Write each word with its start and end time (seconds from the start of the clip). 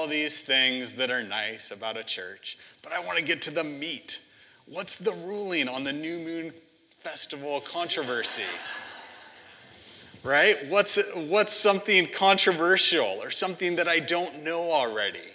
all 0.00 0.08
these 0.08 0.34
things 0.46 0.90
that 0.96 1.10
are 1.10 1.22
nice 1.22 1.70
about 1.70 1.98
a 1.98 2.02
church, 2.02 2.56
but 2.82 2.90
I 2.90 3.00
want 3.00 3.18
to 3.18 3.24
get 3.24 3.42
to 3.42 3.50
the 3.50 3.62
meat. 3.62 4.18
What's 4.64 4.96
the 4.96 5.12
ruling 5.12 5.68
on 5.68 5.84
the 5.84 5.92
New 5.92 6.18
Moon 6.18 6.54
Festival 7.02 7.62
controversy? 7.70 8.48
right? 10.24 10.70
What's, 10.70 10.98
what's 11.14 11.52
something 11.52 12.08
controversial 12.16 13.18
or 13.22 13.30
something 13.30 13.76
that 13.76 13.88
I 13.88 14.00
don't 14.00 14.42
know 14.42 14.72
already? 14.72 15.34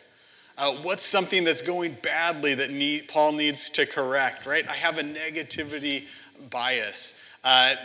Uh, 0.58 0.82
what's 0.82 1.06
something 1.06 1.44
that's 1.44 1.62
going 1.62 1.98
badly 2.02 2.56
that 2.56 2.72
need, 2.72 3.08
Paul 3.08 3.34
needs 3.34 3.70
to 3.72 3.86
correct, 3.86 4.48
right? 4.48 4.68
I 4.68 4.76
have 4.76 4.98
a 4.98 5.04
negativity 5.04 6.06
bias. 6.50 7.14
Uh, 7.44 7.76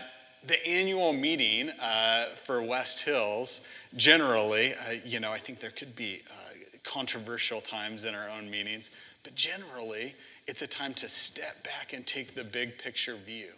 the 0.46 0.66
annual 0.66 1.12
meeting 1.12 1.68
uh, 1.68 2.28
for 2.46 2.62
West 2.62 3.00
Hills, 3.00 3.60
generally, 3.96 4.74
uh, 4.74 4.92
you 5.04 5.20
know, 5.20 5.30
I 5.30 5.38
think 5.38 5.60
there 5.60 5.72
could 5.72 5.94
be 5.94 6.22
uh, 6.30 6.39
controversial 6.84 7.60
times 7.60 8.04
in 8.04 8.14
our 8.14 8.28
own 8.28 8.50
meetings, 8.50 8.86
but 9.22 9.34
generally, 9.34 10.14
it's 10.46 10.62
a 10.62 10.66
time 10.66 10.94
to 10.94 11.08
step 11.08 11.62
back 11.64 11.92
and 11.92 12.06
take 12.06 12.34
the 12.34 12.44
big 12.44 12.78
picture 12.78 13.16
view. 13.16 13.48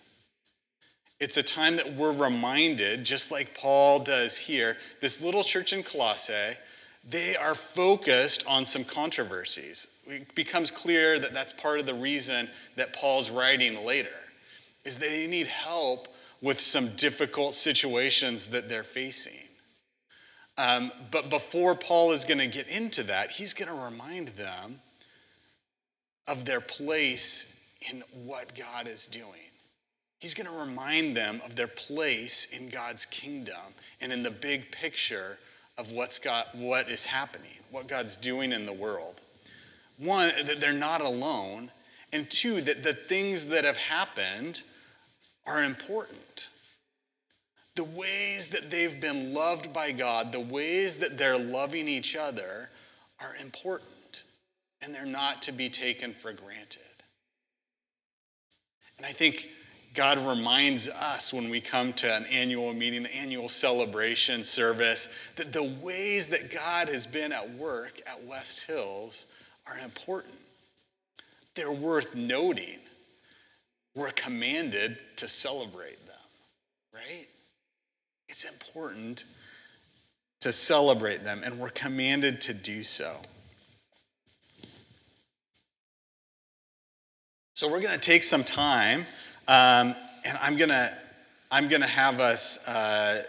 It's 1.20 1.36
a 1.36 1.42
time 1.42 1.76
that 1.76 1.96
we're 1.96 2.12
reminded, 2.12 3.04
just 3.04 3.30
like 3.30 3.54
Paul 3.54 4.00
does 4.00 4.36
here, 4.36 4.76
this 5.00 5.20
little 5.20 5.44
church 5.44 5.72
in 5.72 5.84
Colossae, 5.84 6.56
they 7.08 7.36
are 7.36 7.56
focused 7.74 8.44
on 8.46 8.64
some 8.64 8.84
controversies. 8.84 9.86
It 10.06 10.34
becomes 10.34 10.70
clear 10.70 11.20
that 11.20 11.32
that's 11.32 11.52
part 11.52 11.78
of 11.78 11.86
the 11.86 11.94
reason 11.94 12.48
that 12.76 12.92
Paul's 12.92 13.30
writing 13.30 13.84
later, 13.84 14.08
is 14.84 14.98
they 14.98 15.26
need 15.28 15.46
help 15.46 16.08
with 16.40 16.60
some 16.60 16.96
difficult 16.96 17.54
situations 17.54 18.48
that 18.48 18.68
they're 18.68 18.82
facing. 18.82 19.41
Um, 20.58 20.92
but 21.10 21.30
before 21.30 21.74
Paul 21.74 22.12
is 22.12 22.24
going 22.24 22.38
to 22.38 22.46
get 22.46 22.68
into 22.68 23.02
that, 23.04 23.30
he's 23.30 23.54
going 23.54 23.68
to 23.68 23.84
remind 23.84 24.28
them 24.36 24.80
of 26.26 26.44
their 26.44 26.60
place 26.60 27.46
in 27.90 28.02
what 28.24 28.54
God 28.56 28.86
is 28.86 29.06
doing. 29.10 29.50
He's 30.18 30.34
going 30.34 30.46
to 30.46 30.52
remind 30.52 31.16
them 31.16 31.40
of 31.44 31.56
their 31.56 31.66
place 31.66 32.46
in 32.52 32.68
God's 32.68 33.06
kingdom 33.06 33.74
and 34.00 34.12
in 34.12 34.22
the 34.22 34.30
big 34.30 34.70
picture 34.70 35.38
of 35.78 35.90
what's 35.90 36.18
got, 36.18 36.54
what 36.54 36.88
is 36.88 37.04
happening, 37.04 37.58
what 37.70 37.88
God's 37.88 38.16
doing 38.16 38.52
in 38.52 38.66
the 38.66 38.72
world. 38.72 39.20
One, 39.98 40.32
that 40.46 40.60
they're 40.60 40.72
not 40.72 41.00
alone, 41.00 41.70
and 42.12 42.30
two, 42.30 42.60
that 42.62 42.82
the 42.82 42.94
things 43.08 43.46
that 43.46 43.64
have 43.64 43.76
happened 43.76 44.62
are 45.46 45.64
important. 45.64 46.48
The 47.74 47.84
ways 47.84 48.48
that 48.48 48.70
they've 48.70 49.00
been 49.00 49.32
loved 49.32 49.72
by 49.72 49.92
God, 49.92 50.32
the 50.32 50.40
ways 50.40 50.96
that 50.96 51.16
they're 51.16 51.38
loving 51.38 51.88
each 51.88 52.14
other 52.16 52.68
are 53.18 53.34
important, 53.36 54.24
and 54.82 54.94
they're 54.94 55.06
not 55.06 55.42
to 55.42 55.52
be 55.52 55.70
taken 55.70 56.14
for 56.20 56.32
granted. 56.32 56.80
And 58.98 59.06
I 59.06 59.12
think 59.12 59.46
God 59.94 60.18
reminds 60.18 60.88
us 60.88 61.32
when 61.32 61.50
we 61.50 61.60
come 61.60 61.92
to 61.94 62.14
an 62.14 62.26
annual 62.26 62.72
meeting, 62.72 63.06
an 63.06 63.12
annual 63.12 63.48
celebration 63.48 64.44
service, 64.44 65.08
that 65.36 65.52
the 65.52 65.62
ways 65.82 66.28
that 66.28 66.50
God 66.50 66.88
has 66.88 67.06
been 67.06 67.32
at 67.32 67.56
work 67.56 68.00
at 68.06 68.24
West 68.26 68.60
Hills 68.66 69.26
are 69.66 69.78
important. 69.78 70.34
They're 71.54 71.72
worth 71.72 72.14
noting. 72.14 72.78
We're 73.94 74.12
commanded 74.12 74.98
to 75.16 75.28
celebrate 75.28 75.98
them, 76.06 76.16
right? 76.94 77.28
It's 78.32 78.44
important 78.44 79.24
to 80.40 80.52
celebrate 80.52 81.22
them, 81.22 81.42
and 81.44 81.60
we're 81.60 81.70
commanded 81.70 82.40
to 82.42 82.54
do 82.54 82.82
so. 82.82 83.16
So, 87.54 87.70
we're 87.70 87.80
going 87.80 87.98
to 87.98 88.04
take 88.04 88.24
some 88.24 88.42
time 88.42 89.06
um, 89.48 89.94
and 90.24 90.38
I'm 90.40 90.56
going 90.56 90.70
to 90.70 90.92
I'm 91.50 91.68
going 91.68 91.82
to 91.82 91.86
have 91.86 92.20
us 92.20 92.58
uh, 92.66 93.24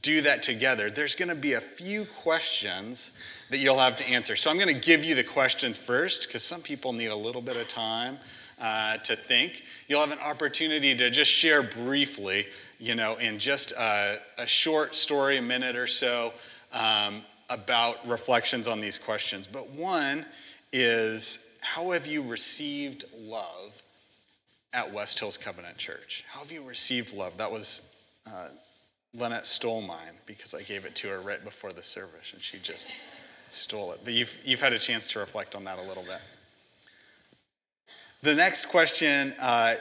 do 0.00 0.22
that 0.22 0.42
together. 0.42 0.90
There's 0.90 1.14
going 1.14 1.28
to 1.28 1.34
be 1.34 1.52
a 1.54 1.60
few 1.60 2.06
questions 2.22 3.10
that 3.50 3.58
you'll 3.58 3.78
have 3.78 3.96
to 3.98 4.04
answer. 4.04 4.36
So 4.36 4.50
I'm 4.50 4.56
going 4.56 4.74
to 4.74 4.80
give 4.80 5.04
you 5.04 5.14
the 5.14 5.24
questions 5.24 5.76
first 5.76 6.26
because 6.26 6.42
some 6.42 6.62
people 6.62 6.94
need 6.94 7.08
a 7.08 7.16
little 7.16 7.42
bit 7.42 7.58
of 7.58 7.68
time 7.68 8.18
uh, 8.62 8.96
to 8.98 9.16
think. 9.16 9.62
You'll 9.88 10.00
have 10.00 10.12
an 10.12 10.20
opportunity 10.20 10.96
to 10.96 11.10
just 11.10 11.30
share 11.30 11.64
briefly, 11.64 12.46
you 12.78 12.94
know, 12.94 13.16
in 13.16 13.38
just 13.40 13.72
a, 13.72 14.20
a 14.38 14.46
short 14.46 14.94
story, 14.94 15.38
a 15.38 15.42
minute 15.42 15.74
or 15.74 15.88
so, 15.88 16.32
um, 16.72 17.24
about 17.50 18.06
reflections 18.08 18.68
on 18.68 18.80
these 18.80 18.98
questions. 18.98 19.48
But 19.52 19.68
one 19.70 20.24
is 20.72 21.40
how 21.60 21.90
have 21.90 22.06
you 22.06 22.22
received 22.22 23.04
love 23.18 23.72
at 24.72 24.90
West 24.90 25.18
Hills 25.18 25.36
Covenant 25.36 25.76
Church? 25.76 26.24
How 26.30 26.40
have 26.40 26.52
you 26.52 26.62
received 26.62 27.12
love? 27.12 27.36
That 27.38 27.50
was 27.50 27.82
uh, 28.28 28.48
Lynette 29.12 29.46
stole 29.46 29.82
mine 29.82 30.14
because 30.24 30.54
I 30.54 30.62
gave 30.62 30.84
it 30.84 30.94
to 30.96 31.08
her 31.08 31.20
right 31.20 31.42
before 31.44 31.72
the 31.72 31.82
service, 31.82 32.32
and 32.32 32.40
she 32.40 32.58
just 32.60 32.86
stole 33.50 33.90
it. 33.90 34.00
But 34.04 34.12
you've, 34.12 34.32
you've 34.44 34.60
had 34.60 34.72
a 34.72 34.78
chance 34.78 35.08
to 35.08 35.18
reflect 35.18 35.56
on 35.56 35.64
that 35.64 35.78
a 35.78 35.82
little 35.82 36.04
bit. 36.04 36.20
The 38.22 38.34
next 38.34 38.66
question 38.66 39.32
uh, 39.40 39.76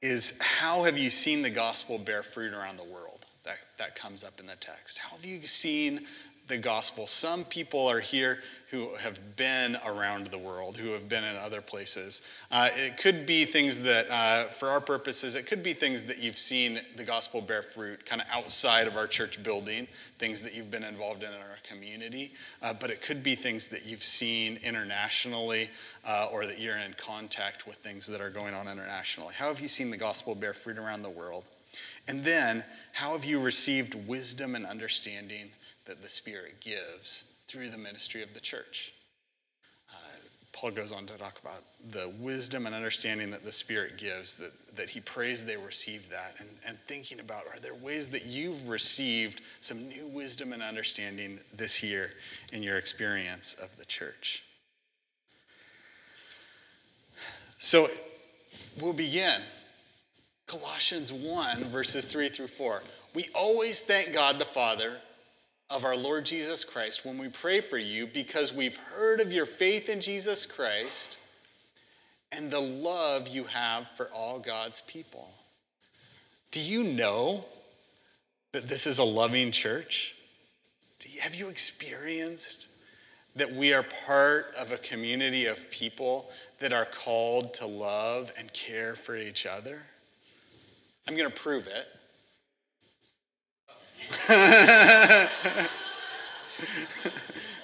is 0.00 0.32
How 0.38 0.84
have 0.84 0.96
you 0.96 1.10
seen 1.10 1.42
the 1.42 1.50
gospel 1.50 1.98
bear 1.98 2.22
fruit 2.22 2.54
around 2.54 2.78
the 2.78 2.84
world? 2.84 3.26
That, 3.44 3.56
that 3.78 3.94
comes 3.94 4.24
up 4.24 4.40
in 4.40 4.46
the 4.46 4.56
text. 4.58 4.98
How 4.98 5.16
have 5.16 5.24
you 5.24 5.46
seen 5.46 6.06
the 6.48 6.58
gospel. 6.58 7.06
Some 7.06 7.44
people 7.44 7.88
are 7.88 8.00
here 8.00 8.38
who 8.70 8.94
have 8.96 9.18
been 9.36 9.76
around 9.84 10.28
the 10.28 10.38
world, 10.38 10.76
who 10.76 10.92
have 10.92 11.08
been 11.08 11.24
in 11.24 11.36
other 11.36 11.60
places. 11.60 12.22
Uh, 12.50 12.70
it 12.74 12.96
could 12.96 13.26
be 13.26 13.44
things 13.44 13.78
that, 13.80 14.10
uh, 14.10 14.48
for 14.58 14.68
our 14.68 14.80
purposes, 14.80 15.34
it 15.34 15.46
could 15.46 15.62
be 15.62 15.74
things 15.74 16.00
that 16.06 16.18
you've 16.18 16.38
seen 16.38 16.80
the 16.96 17.04
gospel 17.04 17.40
bear 17.42 17.62
fruit 17.74 18.04
kind 18.06 18.20
of 18.20 18.26
outside 18.30 18.86
of 18.86 18.96
our 18.96 19.06
church 19.06 19.42
building, 19.42 19.86
things 20.18 20.40
that 20.40 20.54
you've 20.54 20.70
been 20.70 20.84
involved 20.84 21.22
in 21.22 21.28
in 21.28 21.38
our 21.38 21.58
community. 21.68 22.32
Uh, 22.62 22.72
but 22.72 22.90
it 22.90 23.02
could 23.02 23.22
be 23.22 23.36
things 23.36 23.66
that 23.68 23.84
you've 23.84 24.04
seen 24.04 24.58
internationally 24.64 25.68
uh, 26.06 26.28
or 26.32 26.46
that 26.46 26.58
you're 26.58 26.78
in 26.78 26.94
contact 26.94 27.66
with 27.66 27.76
things 27.76 28.06
that 28.06 28.20
are 28.20 28.30
going 28.30 28.54
on 28.54 28.68
internationally. 28.68 29.34
How 29.34 29.48
have 29.48 29.60
you 29.60 29.68
seen 29.68 29.90
the 29.90 29.96
gospel 29.98 30.34
bear 30.34 30.54
fruit 30.54 30.78
around 30.78 31.02
the 31.02 31.10
world? 31.10 31.44
And 32.08 32.24
then, 32.24 32.64
how 32.92 33.12
have 33.12 33.24
you 33.24 33.38
received 33.40 33.94
wisdom 34.06 34.54
and 34.54 34.66
understanding 34.66 35.50
that 35.92 36.02
the 36.02 36.08
Spirit 36.08 36.54
gives 36.62 37.24
through 37.48 37.70
the 37.70 37.76
ministry 37.76 38.22
of 38.22 38.32
the 38.32 38.40
church. 38.40 38.94
Uh, 39.90 40.16
Paul 40.54 40.70
goes 40.70 40.90
on 40.90 41.06
to 41.06 41.18
talk 41.18 41.38
about 41.38 41.64
the 41.92 42.10
wisdom 42.18 42.64
and 42.64 42.74
understanding 42.74 43.30
that 43.30 43.44
the 43.44 43.52
Spirit 43.52 43.98
gives, 43.98 44.32
that, 44.36 44.52
that 44.74 44.88
he 44.88 45.00
prays 45.00 45.44
they 45.44 45.58
receive 45.58 46.08
that, 46.08 46.34
and, 46.38 46.48
and 46.66 46.78
thinking 46.88 47.20
about 47.20 47.42
are 47.46 47.60
there 47.60 47.74
ways 47.74 48.08
that 48.08 48.24
you've 48.24 48.66
received 48.66 49.42
some 49.60 49.86
new 49.86 50.06
wisdom 50.06 50.54
and 50.54 50.62
understanding 50.62 51.38
this 51.54 51.82
year 51.82 52.12
in 52.54 52.62
your 52.62 52.78
experience 52.78 53.54
of 53.60 53.68
the 53.76 53.84
church? 53.84 54.42
So 57.58 57.90
we'll 58.80 58.94
begin. 58.94 59.42
Colossians 60.46 61.12
1, 61.12 61.70
verses 61.70 62.06
3 62.06 62.30
through 62.30 62.48
4. 62.48 62.80
We 63.14 63.28
always 63.34 63.80
thank 63.80 64.14
God 64.14 64.38
the 64.38 64.46
Father 64.46 64.96
of 65.72 65.86
our 65.86 65.96
Lord 65.96 66.26
Jesus 66.26 66.64
Christ 66.64 67.00
when 67.02 67.16
we 67.16 67.30
pray 67.30 67.62
for 67.62 67.78
you 67.78 68.06
because 68.06 68.52
we've 68.52 68.76
heard 68.94 69.20
of 69.20 69.32
your 69.32 69.46
faith 69.46 69.88
in 69.88 70.02
Jesus 70.02 70.44
Christ 70.44 71.16
and 72.30 72.52
the 72.52 72.60
love 72.60 73.26
you 73.26 73.44
have 73.44 73.86
for 73.96 74.08
all 74.08 74.38
God's 74.38 74.82
people. 74.86 75.30
Do 76.50 76.60
you 76.60 76.84
know 76.84 77.46
that 78.52 78.68
this 78.68 78.86
is 78.86 78.98
a 78.98 79.04
loving 79.04 79.50
church? 79.50 80.12
You, 81.06 81.22
have 81.22 81.34
you 81.34 81.48
experienced 81.48 82.66
that 83.36 83.54
we 83.54 83.72
are 83.72 83.84
part 84.06 84.54
of 84.58 84.72
a 84.72 84.78
community 84.78 85.46
of 85.46 85.56
people 85.70 86.28
that 86.60 86.74
are 86.74 86.86
called 87.02 87.54
to 87.54 87.66
love 87.66 88.30
and 88.36 88.52
care 88.52 88.94
for 89.06 89.16
each 89.16 89.46
other? 89.46 89.80
I'm 91.08 91.16
going 91.16 91.30
to 91.30 91.40
prove 91.40 91.66
it. 91.66 91.86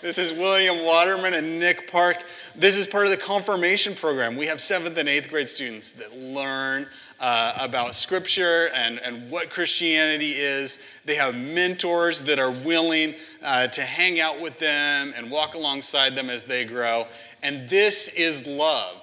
this 0.02 0.16
is 0.16 0.32
William 0.32 0.82
Waterman 0.84 1.34
and 1.34 1.58
Nick 1.58 1.90
Park. 1.90 2.16
This 2.56 2.74
is 2.74 2.86
part 2.86 3.04
of 3.04 3.10
the 3.10 3.18
confirmation 3.18 3.94
program. 3.94 4.34
We 4.34 4.46
have 4.46 4.60
seventh 4.60 4.96
and 4.96 5.08
eighth 5.08 5.28
grade 5.28 5.50
students 5.50 5.92
that 5.98 6.16
learn 6.16 6.86
uh, 7.20 7.52
about 7.58 7.94
Scripture 7.94 8.68
and, 8.68 8.98
and 9.00 9.30
what 9.30 9.50
Christianity 9.50 10.32
is. 10.32 10.78
They 11.04 11.16
have 11.16 11.34
mentors 11.34 12.22
that 12.22 12.38
are 12.38 12.52
willing 12.64 13.14
uh, 13.42 13.66
to 13.68 13.84
hang 13.84 14.20
out 14.20 14.40
with 14.40 14.58
them 14.58 15.12
and 15.14 15.30
walk 15.30 15.54
alongside 15.54 16.14
them 16.14 16.30
as 16.30 16.44
they 16.44 16.64
grow. 16.64 17.06
And 17.42 17.68
this 17.68 18.08
is 18.16 18.46
love. 18.46 19.02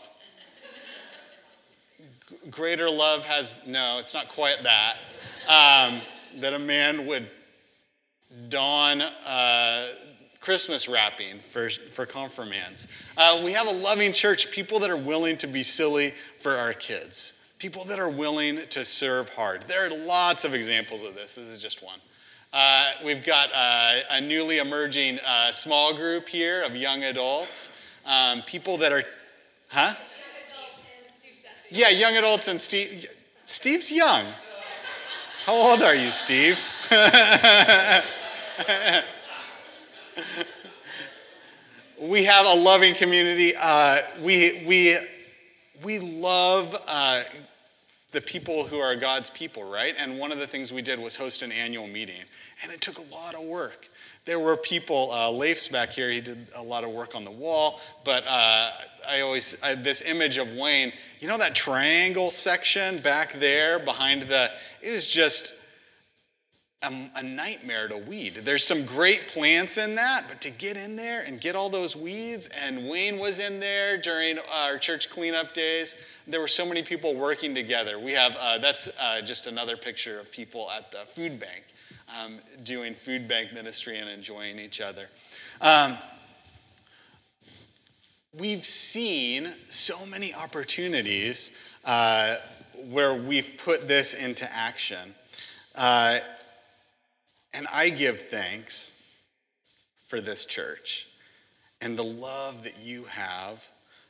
Greater 2.50 2.90
love 2.90 3.22
has, 3.22 3.54
no, 3.68 4.00
it's 4.00 4.16
not 4.16 4.30
quite 4.30 4.58
that. 4.64 4.96
Um, 5.48 6.02
that 6.42 6.54
a 6.54 6.60
man 6.60 7.08
would 7.08 7.30
don 8.50 9.02
uh, 9.02 9.94
Christmas 10.42 10.88
wrapping 10.88 11.40
for, 11.52 11.70
for 11.96 12.06
confirmands. 12.06 12.86
Uh, 13.18 13.42
we 13.44 13.54
have 13.54 13.68
a 13.68 13.72
loving 13.72 14.14
church, 14.14 14.52
people 14.52 14.80
that 14.80 14.90
are 14.90 14.98
willing 14.98 15.38
to 15.38 15.48
be 15.48 15.64
silly 15.64 16.14
for 16.44 16.56
our 16.56 16.74
kids, 16.74 17.34
people 17.58 17.86
that 17.86 18.00
are 18.00 18.10
willing 18.10 18.62
to 18.70 18.86
serve 18.86 19.28
hard. 19.30 19.66
There 19.68 19.86
are 19.86 19.90
lots 19.90 20.44
of 20.44 20.54
examples 20.54 21.02
of 21.04 21.16
this. 21.16 21.34
This 21.34 21.48
is 21.48 21.60
just 21.60 21.84
one. 21.84 22.00
Uh, 22.54 22.92
we've 23.04 23.26
got 23.26 23.50
uh, 23.54 24.02
a 24.12 24.22
newly 24.22 24.60
emerging 24.60 25.20
uh, 25.20 25.52
small 25.52 25.96
group 25.96 26.28
here 26.28 26.62
of 26.62 26.76
young 26.76 27.04
adults, 27.04 27.72
um, 28.06 28.44
people 28.48 28.78
that 28.78 28.94
are, 28.94 29.04
huh? 29.68 29.96
Yeah, 31.72 31.90
young 31.90 32.16
adults 32.16 32.48
and 32.48 32.62
Steve. 32.62 33.08
Steve's 33.46 33.92
young. 33.92 34.32
How 35.46 35.54
old 35.54 35.84
are 35.84 35.94
you, 35.94 36.10
Steve? 36.10 36.58
we 42.02 42.26
have 42.26 42.48
a 42.48 42.54
loving 42.56 42.96
community. 42.96 43.56
Uh, 43.56 44.02
we, 44.24 44.66
we, 44.68 44.98
we 45.84 46.00
love 46.00 46.76
uh, 46.88 47.26
the 48.12 48.22
people 48.22 48.68
who 48.68 48.80
are 48.80 48.96
God's 48.96 49.30
people, 49.36 49.64
right? 49.64 49.94
And 49.96 50.18
one 50.18 50.32
of 50.32 50.40
the 50.40 50.48
things 50.48 50.72
we 50.72 50.82
did 50.82 50.98
was 50.98 51.16
host 51.16 51.44
an 51.44 51.52
annual 51.52 51.86
meeting. 51.86 52.24
And 52.64 52.72
it 52.72 52.82
took 52.82 52.98
a 52.98 53.04
lot 53.04 53.36
of 53.36 53.46
work. 53.46 53.86
There 54.26 54.40
were 54.40 54.58
people, 54.58 55.12
uh, 55.12 55.30
Leif's 55.30 55.68
back 55.68 55.90
here, 55.90 56.10
he 56.10 56.20
did 56.20 56.48
a 56.56 56.64
lot 56.64 56.84
of 56.84 56.90
work 56.90 57.14
on 57.14 57.24
the 57.24 57.32
wall. 57.32 57.80
But 58.04 58.24
uh, 58.26 58.72
I 59.08 59.22
always, 59.22 59.56
I, 59.62 59.76
this 59.76 60.02
image 60.02 60.38
of 60.38 60.48
Wayne, 60.54 60.92
you 61.20 61.28
know 61.28 61.38
that 61.38 61.54
triangle 61.54 62.32
section 62.32 63.04
back 63.04 63.40
there 63.40 63.78
behind 63.78 64.24
the, 64.24 64.50
it 64.82 64.92
was 64.92 65.06
just 65.06 65.54
a, 66.82 67.10
a, 67.16 67.22
nightmare 67.22 67.88
to 67.88 67.98
weed. 67.98 68.42
There's 68.44 68.64
some 68.64 68.88
great 68.88 69.28
plants 69.28 69.78
in 69.78 69.94
that, 69.94 70.26
but 70.28 70.42
to 70.42 70.50
get 70.50 70.76
in 70.76 70.96
there 70.96 71.22
and 71.22 71.40
get 71.40 71.56
all 71.56 71.70
those 71.70 71.96
weeds, 71.96 72.50
and 72.60 72.90
Wayne 72.90 73.20
was 73.20 73.38
in 73.38 73.60
there 73.60 74.02
during 74.02 74.40
our 74.40 74.80
church 74.80 75.08
cleanup 75.12 75.54
days. 75.54 75.94
There 76.26 76.40
were 76.40 76.48
so 76.48 76.66
many 76.66 76.82
people 76.82 77.16
working 77.16 77.54
together. 77.54 78.00
We 78.00 78.14
have, 78.14 78.32
uh, 78.40 78.58
that's 78.58 78.88
uh, 79.00 79.22
just 79.22 79.46
another 79.46 79.78
picture 79.78 80.20
of 80.20 80.32
people 80.32 80.70
at 80.72 80.92
the 80.92 81.04
food 81.14 81.40
bank 81.40 81.64
um, 82.08 82.40
doing 82.64 82.96
food 83.06 83.28
bank 83.28 83.54
ministry 83.54 83.98
and 83.98 84.10
enjoying 84.10 84.60
each 84.60 84.82
other. 84.82 85.08
Um, 85.62 85.98
we've 88.34 88.66
seen 88.66 89.54
so 89.70 90.06
many 90.06 90.34
opportunities 90.34 91.52
uh, 91.84 92.38
where 92.90 93.16
we've 93.16 93.52
put 93.64 93.88
this 93.88 94.14
into 94.14 94.52
action. 94.52 95.14
Uh, 95.74 96.20
and 97.54 97.68
I 97.72 97.90
give 97.90 98.24
thanks 98.30 98.92
for 100.08 100.22
this 100.22 100.46
church 100.46 101.08
and 101.82 101.98
the 101.98 102.04
love 102.04 102.64
that 102.64 102.80
you 102.80 103.06
have 103.06 103.60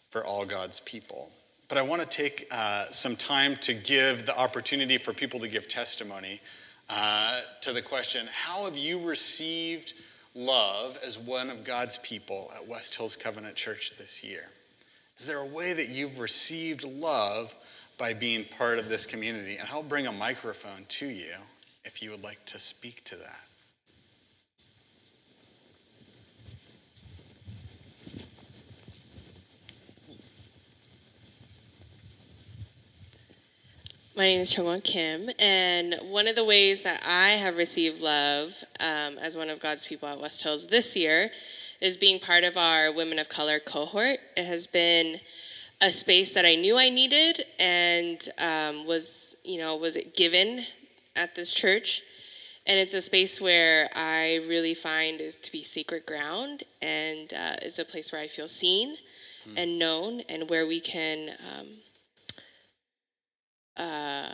for 0.09 0.25
all 0.25 0.45
God's 0.45 0.79
people. 0.81 1.29
But 1.67 1.77
I 1.77 1.81
want 1.81 2.01
to 2.01 2.07
take 2.07 2.47
uh, 2.51 2.91
some 2.91 3.15
time 3.15 3.57
to 3.61 3.73
give 3.73 4.25
the 4.25 4.37
opportunity 4.37 4.97
for 4.97 5.13
people 5.13 5.39
to 5.39 5.47
give 5.47 5.67
testimony 5.67 6.41
uh, 6.89 7.41
to 7.61 7.73
the 7.73 7.81
question 7.81 8.27
How 8.27 8.65
have 8.65 8.77
you 8.77 8.99
received 9.05 9.93
love 10.33 10.97
as 11.03 11.17
one 11.17 11.49
of 11.49 11.63
God's 11.63 11.99
people 12.03 12.51
at 12.55 12.67
West 12.67 12.95
Hills 12.95 13.15
Covenant 13.15 13.55
Church 13.55 13.93
this 13.97 14.23
year? 14.23 14.43
Is 15.19 15.25
there 15.25 15.39
a 15.39 15.45
way 15.45 15.73
that 15.73 15.89
you've 15.89 16.19
received 16.19 16.83
love 16.83 17.53
by 17.97 18.13
being 18.13 18.45
part 18.57 18.79
of 18.79 18.89
this 18.89 19.05
community? 19.05 19.57
And 19.57 19.67
I'll 19.69 19.83
bring 19.83 20.07
a 20.07 20.11
microphone 20.11 20.85
to 20.99 21.07
you 21.07 21.33
if 21.85 22.01
you 22.01 22.11
would 22.11 22.23
like 22.23 22.43
to 22.47 22.59
speak 22.59 23.03
to 23.05 23.15
that. 23.17 23.39
My 34.17 34.27
name 34.27 34.39
is 34.39 34.55
Chungwon 34.55 34.81
Kim, 34.81 35.29
and 35.39 35.95
one 36.03 36.29
of 36.29 36.37
the 36.37 36.45
ways 36.45 36.83
that 36.83 37.03
I 37.05 37.31
have 37.31 37.57
received 37.57 37.99
love 37.99 38.53
um, 38.79 39.17
as 39.17 39.35
one 39.35 39.49
of 39.49 39.59
God's 39.59 39.85
people 39.85 40.07
at 40.07 40.21
West 40.21 40.41
Hills 40.41 40.67
this 40.67 40.95
year 40.95 41.31
is 41.81 41.97
being 41.97 42.21
part 42.21 42.45
of 42.45 42.55
our 42.55 42.93
Women 42.93 43.19
of 43.19 43.27
Color 43.27 43.59
cohort. 43.59 44.19
It 44.37 44.45
has 44.45 44.67
been 44.67 45.19
a 45.81 45.91
space 45.91 46.33
that 46.33 46.45
I 46.45 46.55
knew 46.55 46.77
I 46.77 46.87
needed 46.87 47.43
and 47.59 48.29
um, 48.37 48.85
was, 48.85 49.35
you 49.43 49.57
know, 49.57 49.75
was 49.75 49.97
given 50.15 50.65
at 51.17 51.35
this 51.35 51.51
church. 51.51 52.01
And 52.67 52.79
it's 52.79 52.93
a 52.93 53.01
space 53.01 53.41
where 53.41 53.89
I 53.93 54.35
really 54.47 54.75
find 54.75 55.19
is 55.19 55.35
to 55.35 55.51
be 55.51 55.65
sacred 55.65 56.05
ground, 56.05 56.63
and 56.81 57.33
uh, 57.33 57.57
it's 57.61 57.79
a 57.79 57.85
place 57.85 58.13
where 58.13 58.21
I 58.21 58.29
feel 58.29 58.47
seen 58.47 58.95
mm. 59.45 59.53
and 59.57 59.77
known, 59.77 60.21
and 60.29 60.49
where 60.49 60.65
we 60.65 60.79
can. 60.79 61.31
Um, 61.31 61.67
uh, 63.77 64.29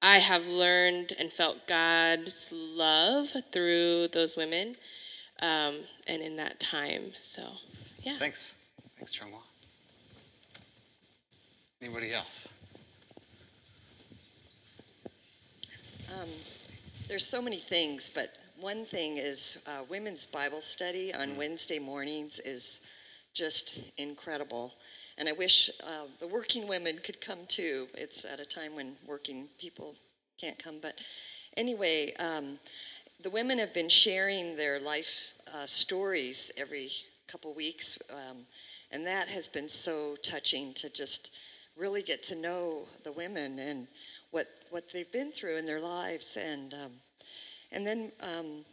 I 0.00 0.18
have 0.18 0.44
learned 0.44 1.14
and 1.18 1.32
felt 1.32 1.58
God's 1.68 2.48
love 2.50 3.28
through 3.52 4.08
those 4.08 4.36
women 4.36 4.76
um, 5.40 5.80
and 6.06 6.20
in 6.22 6.36
that 6.36 6.58
time. 6.58 7.12
So, 7.22 7.42
yeah. 8.02 8.18
Thanks. 8.18 8.38
Thanks, 8.98 9.12
Chungwa. 9.12 9.38
Anybody 11.80 12.14
else? 12.14 12.48
Um, 16.20 16.28
there's 17.08 17.26
so 17.26 17.40
many 17.40 17.60
things, 17.60 18.10
but 18.14 18.30
one 18.60 18.84
thing 18.84 19.16
is 19.16 19.58
uh, 19.66 19.82
women's 19.88 20.26
Bible 20.26 20.60
study 20.60 21.12
on 21.14 21.30
mm. 21.30 21.36
Wednesday 21.36 21.78
mornings 21.78 22.40
is 22.44 22.80
just 23.34 23.80
incredible. 23.96 24.72
And 25.18 25.28
I 25.28 25.32
wish 25.32 25.70
uh, 25.84 26.06
the 26.20 26.26
working 26.26 26.66
women 26.66 26.98
could 27.04 27.20
come 27.20 27.40
too. 27.48 27.86
It's 27.94 28.24
at 28.24 28.40
a 28.40 28.46
time 28.46 28.74
when 28.74 28.96
working 29.06 29.48
people 29.58 29.94
can't 30.40 30.58
come. 30.58 30.78
But 30.80 30.94
anyway, 31.56 32.14
um, 32.14 32.58
the 33.22 33.30
women 33.30 33.58
have 33.58 33.74
been 33.74 33.88
sharing 33.88 34.56
their 34.56 34.80
life 34.80 35.32
uh, 35.54 35.66
stories 35.66 36.50
every 36.56 36.90
couple 37.28 37.54
weeks. 37.54 37.98
Um, 38.10 38.38
and 38.90 39.06
that 39.06 39.28
has 39.28 39.48
been 39.48 39.68
so 39.68 40.16
touching 40.22 40.74
to 40.74 40.90
just 40.90 41.30
really 41.76 42.02
get 42.02 42.22
to 42.24 42.34
know 42.34 42.86
the 43.04 43.12
women 43.12 43.58
and 43.58 43.86
what, 44.30 44.48
what 44.70 44.84
they've 44.92 45.10
been 45.12 45.32
through 45.32 45.56
in 45.56 45.64
their 45.64 45.80
lives. 45.80 46.36
And, 46.36 46.74
um, 46.74 46.92
and 47.70 47.86
then 47.86 48.12
um, 48.20 48.64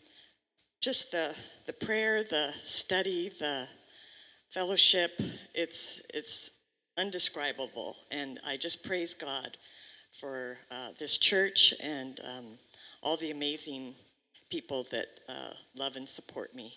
just 0.82 1.12
the, 1.12 1.34
the 1.68 1.74
prayer, 1.74 2.24
the 2.24 2.54
study, 2.66 3.32
the 3.40 3.68
fellowship, 4.54 5.12
it's, 5.54 6.02
it's 6.14 6.52
undescribable. 6.98 7.96
And 8.12 8.40
I 8.46 8.58
just 8.58 8.84
praise 8.84 9.14
God 9.14 9.58
for 10.20 10.58
uh, 10.72 10.90
this 11.00 11.18
church 11.18 11.74
and 11.80 12.20
um, 12.24 12.46
all 13.02 13.18
the 13.18 13.32
amazing 13.32 13.96
people 14.50 14.86
that 14.92 15.08
uh, 15.28 15.52
love 15.76 15.96
and 15.96 16.08
support 16.08 16.56
me. 16.56 16.74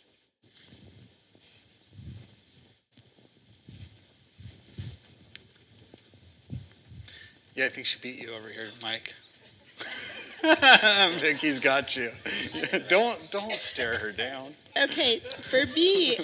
Yeah, 7.55 7.67
I 7.67 7.69
think 7.69 7.87
she 7.87 7.99
beat 8.01 8.19
you 8.19 8.33
over 8.35 8.49
here, 8.49 8.71
Mike. 8.81 9.13
Vicky's 11.21 11.61
got 11.61 11.95
you. 11.95 12.11
don't 12.89 13.31
don't 13.31 13.61
stare 13.61 13.99
her 13.99 14.11
down. 14.11 14.55
Okay, 14.77 15.23
for 15.51 15.67
me, 15.67 16.19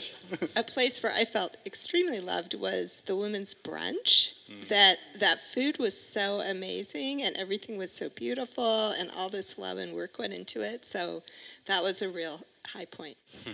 a 0.57 0.62
place 0.62 1.03
where 1.03 1.12
I 1.12 1.25
felt 1.25 1.57
extremely 1.67 2.21
loved 2.21 2.55
was 2.55 3.03
the 3.07 3.15
women's 3.15 3.55
brunch. 3.55 4.33
Mm. 4.50 4.69
That 4.69 4.99
that 5.21 5.38
food 5.55 5.79
was 5.79 5.99
so 5.99 6.41
amazing 6.41 7.23
and 7.23 7.37
everything 7.37 7.79
was 7.79 7.93
so 7.93 8.09
beautiful 8.09 8.91
and 8.91 9.11
all 9.12 9.29
this 9.29 9.57
love 9.57 9.79
and 9.79 9.95
work 9.95 10.19
went 10.19 10.33
into 10.33 10.62
it. 10.62 10.85
So 10.85 11.23
that 11.67 11.83
was 11.83 12.03
a 12.03 12.09
real 12.09 12.41
high 12.67 12.87
point. 12.87 13.17
Hmm. 13.45 13.53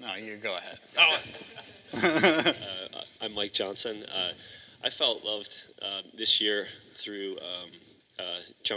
No, 0.00 0.14
you 0.14 0.36
go 0.36 0.56
ahead. 0.56 0.78
Oh. 0.98 1.18
uh, 1.96 3.04
I'm 3.20 3.32
Mike 3.32 3.52
Johnson. 3.52 4.04
Uh, 4.04 4.32
I 4.84 4.90
felt 4.90 5.24
loved 5.24 5.54
uh, 5.80 6.02
this 6.14 6.42
year 6.42 6.66
through 6.92 7.38
um, 7.38 7.70
uh, 8.18 8.76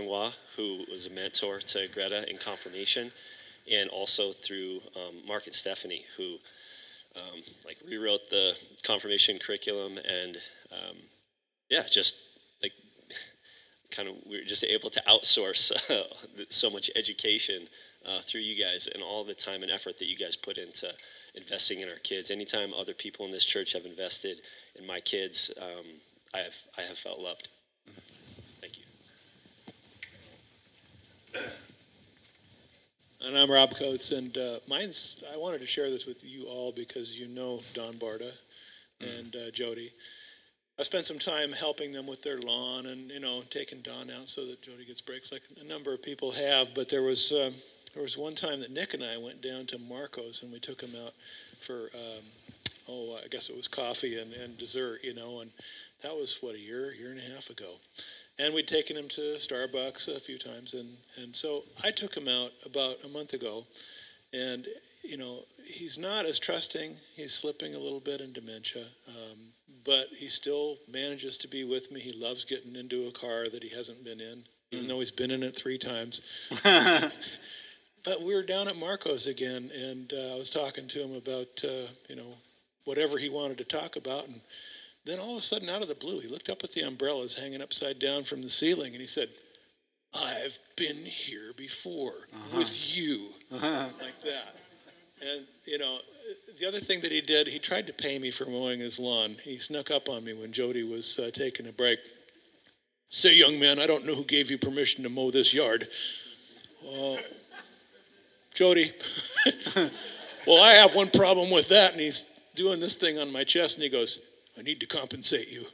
who 0.55 0.85
was 0.89 1.05
a 1.05 1.09
mentor 1.09 1.59
to 1.59 1.87
Greta 1.93 2.29
in 2.29 2.37
confirmation, 2.37 3.11
and 3.69 3.89
also 3.89 4.31
through 4.31 4.79
um, 4.95 5.15
Mark 5.27 5.47
and 5.47 5.55
Stephanie, 5.55 6.05
who 6.15 6.37
um, 7.17 7.43
like 7.65 7.75
rewrote 7.85 8.29
the 8.29 8.53
confirmation 8.83 9.37
curriculum, 9.37 9.97
and 9.97 10.37
um, 10.71 10.95
yeah, 11.69 11.83
just 11.91 12.15
like 12.63 12.71
kind 13.91 14.07
of 14.07 14.15
we 14.29 14.37
are 14.37 14.45
just 14.45 14.63
able 14.63 14.89
to 14.89 15.03
outsource 15.09 15.73
uh, 15.89 16.03
so 16.49 16.69
much 16.69 16.89
education 16.95 17.67
uh, 18.07 18.21
through 18.25 18.41
you 18.41 18.61
guys 18.61 18.87
and 18.93 19.03
all 19.03 19.23
the 19.23 19.33
time 19.33 19.63
and 19.63 19.71
effort 19.71 19.99
that 19.99 20.07
you 20.07 20.17
guys 20.17 20.35
put 20.35 20.57
into 20.57 20.91
investing 21.35 21.81
in 21.81 21.89
our 21.89 21.99
kids. 22.03 22.31
Anytime 22.31 22.73
other 22.73 22.93
people 22.93 23.25
in 23.25 23.31
this 23.31 23.45
church 23.45 23.73
have 23.73 23.85
invested 23.85 24.41
in 24.75 24.85
my 24.85 24.99
kids, 24.99 25.51
um, 25.61 25.85
I 26.33 26.39
have 26.39 26.53
I 26.77 26.81
have 26.83 26.97
felt 26.97 27.19
loved. 27.19 27.49
Thank 28.61 28.73
you. 28.77 31.41
And 33.19 33.35
I'm 33.35 33.49
Rob 33.49 33.75
Coates, 33.75 34.11
and 34.11 34.37
uh, 34.37 34.59
mine's. 34.67 35.17
I 35.33 35.37
wanted 35.37 35.59
to 35.61 35.67
share 35.67 35.89
this 35.89 36.05
with 36.05 36.23
you 36.23 36.45
all 36.45 36.71
because 36.71 37.17
you 37.17 37.27
know 37.27 37.61
Don 37.73 37.95
Barta 37.95 38.31
and 39.01 39.35
uh, 39.35 39.49
Jody. 39.51 39.91
I 40.79 40.83
spent 40.83 41.05
some 41.05 41.17
time 41.17 41.51
helping 41.51 41.91
them 41.91 42.05
with 42.05 42.21
their 42.21 42.37
lawn 42.37 42.85
and 42.85 43.09
you 43.09 43.19
know 43.19 43.41
taking 43.49 43.81
Don 43.81 44.11
out 44.11 44.27
so 44.27 44.45
that 44.45 44.61
Jody 44.61 44.85
gets 44.85 45.01
breaks, 45.01 45.31
like 45.31 45.41
a 45.59 45.63
number 45.63 45.93
of 45.93 46.03
people 46.03 46.31
have. 46.31 46.75
But 46.75 46.89
there 46.89 47.01
was 47.01 47.31
um, 47.31 47.55
there 47.97 48.03
was 48.03 48.15
one 48.15 48.35
time 48.35 48.59
that 48.59 48.69
Nick 48.69 48.93
and 48.93 49.03
I 49.03 49.17
went 49.17 49.41
down 49.41 49.65
to 49.65 49.79
Marcos 49.79 50.43
and 50.43 50.51
we 50.51 50.59
took 50.59 50.79
him 50.79 50.93
out 51.03 51.13
for 51.65 51.89
um, 51.95 52.23
oh 52.87 53.17
I 53.23 53.27
guess 53.27 53.49
it 53.49 53.55
was 53.55 53.67
coffee 53.67 54.19
and, 54.19 54.33
and 54.33 54.55
dessert, 54.55 54.99
you 55.01 55.15
know, 55.15 55.39
and 55.39 55.49
that 56.03 56.15
was 56.15 56.37
what 56.41 56.53
a 56.53 56.59
year 56.59 56.93
year 56.93 57.09
and 57.09 57.19
a 57.19 57.33
half 57.33 57.49
ago. 57.49 57.73
And 58.37 58.53
we'd 58.53 58.67
taken 58.67 58.95
him 58.95 59.09
to 59.09 59.37
Starbucks 59.39 60.15
a 60.15 60.19
few 60.19 60.37
times, 60.37 60.75
and, 60.75 60.95
and 61.19 61.35
so 61.35 61.63
I 61.83 61.89
took 61.89 62.15
him 62.15 62.27
out 62.27 62.51
about 62.67 62.97
a 63.03 63.07
month 63.07 63.33
ago, 63.33 63.65
and 64.31 64.67
you 65.01 65.17
know 65.17 65.45
he's 65.65 65.97
not 65.97 66.27
as 66.27 66.37
trusting. 66.37 66.95
He's 67.15 67.33
slipping 67.33 67.73
a 67.73 67.79
little 67.79 67.99
bit 67.99 68.21
in 68.21 68.31
dementia, 68.31 68.85
um, 69.07 69.39
but 69.83 70.05
he 70.15 70.29
still 70.29 70.77
manages 70.87 71.35
to 71.39 71.47
be 71.47 71.63
with 71.63 71.91
me. 71.91 71.99
He 71.99 72.11
loves 72.11 72.45
getting 72.45 72.75
into 72.75 73.07
a 73.07 73.11
car 73.11 73.49
that 73.51 73.63
he 73.63 73.75
hasn't 73.75 74.03
been 74.03 74.21
in, 74.21 74.43
even 74.69 74.85
mm. 74.85 74.87
though 74.87 74.99
he's 74.99 75.09
been 75.09 75.31
in 75.31 75.41
it 75.41 75.55
three 75.55 75.79
times. 75.79 76.21
but 78.07 78.23
we 78.23 78.33
were 78.33 78.43
down 78.43 78.69
at 78.69 78.77
Marcos 78.77 79.27
again, 79.27 79.69
and 79.75 80.13
uh, 80.13 80.35
I 80.35 80.37
was 80.37 80.49
talking 80.49 80.87
to 80.87 81.03
him 81.03 81.15
about 81.15 81.63
uh, 81.63 81.91
you 82.07 82.15
know 82.15 82.35
whatever 82.85 83.17
he 83.17 83.27
wanted 83.27 83.57
to 83.57 83.65
talk 83.65 83.97
about, 83.97 84.27
and 84.27 84.39
then 85.07 85.19
all 85.19 85.31
of 85.31 85.37
a 85.37 85.41
sudden, 85.41 85.69
out 85.69 85.81
of 85.81 85.87
the 85.87 85.95
blue, 85.95 86.19
he 86.19 86.27
looked 86.27 86.49
up 86.49 86.65
at 86.65 86.71
the 86.73 86.81
umbrellas 86.81 87.33
hanging 87.33 87.61
upside 87.61 87.97
down 87.97 88.25
from 88.25 88.41
the 88.41 88.49
ceiling 88.49 88.91
and 88.91 88.99
he 88.99 89.07
said, 89.07 89.29
I've 90.13 90.57
been 90.75 90.97
here 90.97 91.53
before 91.55 92.27
uh-huh. 92.33 92.57
with 92.57 92.97
you, 92.97 93.29
uh-huh. 93.51 93.87
like 94.01 94.21
that. 94.23 94.55
And, 95.21 95.47
you 95.65 95.77
know, 95.77 95.99
the 96.59 96.67
other 96.67 96.81
thing 96.81 96.99
that 97.01 97.11
he 97.11 97.21
did, 97.21 97.47
he 97.47 97.57
tried 97.57 97.87
to 97.87 97.93
pay 97.93 98.19
me 98.19 98.31
for 98.31 98.45
mowing 98.45 98.81
his 98.81 98.99
lawn. 98.99 99.37
He 99.43 99.57
snuck 99.59 99.91
up 99.91 100.09
on 100.09 100.25
me 100.25 100.33
when 100.33 100.51
Jody 100.51 100.83
was 100.83 101.17
uh, 101.19 101.31
taking 101.33 101.67
a 101.67 101.71
break. 101.71 101.99
Say, 103.09 103.33
young 103.33 103.57
man, 103.57 103.79
I 103.79 103.87
don't 103.87 104.05
know 104.05 104.13
who 104.13 104.25
gave 104.25 104.51
you 104.51 104.57
permission 104.57 105.03
to 105.03 105.09
mow 105.09 105.31
this 105.31 105.53
yard. 105.53 105.87
Uh, 106.85 107.15
Jody, 108.57 108.91
well, 110.47 110.63
I 110.63 110.73
have 110.73 110.95
one 110.95 111.11
problem 111.11 111.51
with 111.51 111.69
that. 111.69 111.91
And 111.91 112.01
he's 112.01 112.23
doing 112.55 112.79
this 112.79 112.95
thing 112.95 113.19
on 113.19 113.31
my 113.31 113.43
chest, 113.43 113.75
and 113.75 113.83
he 113.83 113.89
goes, 113.89 114.19
I 114.57 114.63
need 114.63 114.79
to 114.79 114.87
compensate 114.87 115.47
you. 115.47 115.65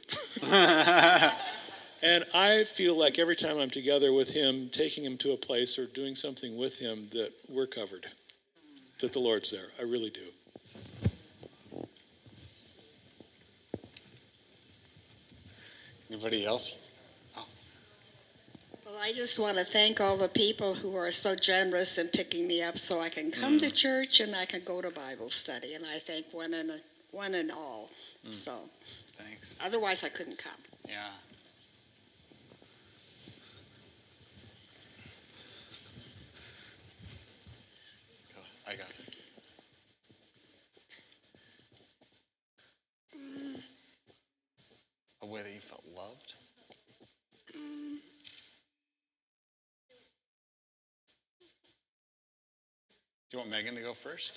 and 0.42 2.26
I 2.34 2.64
feel 2.64 2.94
like 2.94 3.18
every 3.18 3.36
time 3.36 3.56
I'm 3.56 3.70
together 3.70 4.12
with 4.12 4.28
him, 4.28 4.68
taking 4.70 5.02
him 5.02 5.16
to 5.16 5.32
a 5.32 5.36
place 5.38 5.78
or 5.78 5.86
doing 5.86 6.14
something 6.14 6.58
with 6.58 6.74
him, 6.74 7.08
that 7.14 7.30
we're 7.48 7.66
covered, 7.66 8.04
that 9.00 9.14
the 9.14 9.18
Lord's 9.18 9.50
there. 9.50 9.68
I 9.78 9.84
really 9.84 10.10
do. 10.10 11.86
Anybody 16.10 16.44
else? 16.44 16.76
Well, 18.94 19.02
I 19.02 19.12
just 19.12 19.40
want 19.40 19.58
to 19.58 19.64
thank 19.64 20.00
all 20.00 20.16
the 20.16 20.28
people 20.28 20.72
who 20.72 20.94
are 20.94 21.10
so 21.10 21.34
generous 21.34 21.98
in 21.98 22.06
picking 22.08 22.46
me 22.46 22.62
up 22.62 22.78
so 22.78 23.00
I 23.00 23.08
can 23.08 23.32
come 23.32 23.56
mm. 23.56 23.60
to 23.60 23.70
church 23.72 24.20
and 24.20 24.36
I 24.36 24.46
can 24.46 24.62
go 24.64 24.80
to 24.80 24.88
Bible 24.88 25.30
study. 25.30 25.74
And 25.74 25.84
I 25.84 25.98
thank 25.98 26.26
one 26.32 26.54
and, 26.54 26.80
one 27.10 27.34
and 27.34 27.50
all. 27.50 27.90
Mm. 28.24 28.32
So, 28.32 28.56
thanks. 29.18 29.48
Otherwise, 29.60 30.04
I 30.04 30.10
couldn't 30.10 30.38
come. 30.38 30.52
Yeah. 30.88 31.10
I 38.64 38.76
got 38.76 38.86
it. 38.90 38.94
A 45.20 45.26
way 45.26 45.42
that 45.42 45.52
you 45.52 45.60
felt 45.68 45.82
loved? 45.96 46.23
You 53.34 53.38
want 53.38 53.50
Megan 53.50 53.74
to 53.74 53.82
go 53.82 53.94
first? 54.02 54.32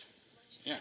Yeah 0.63 0.77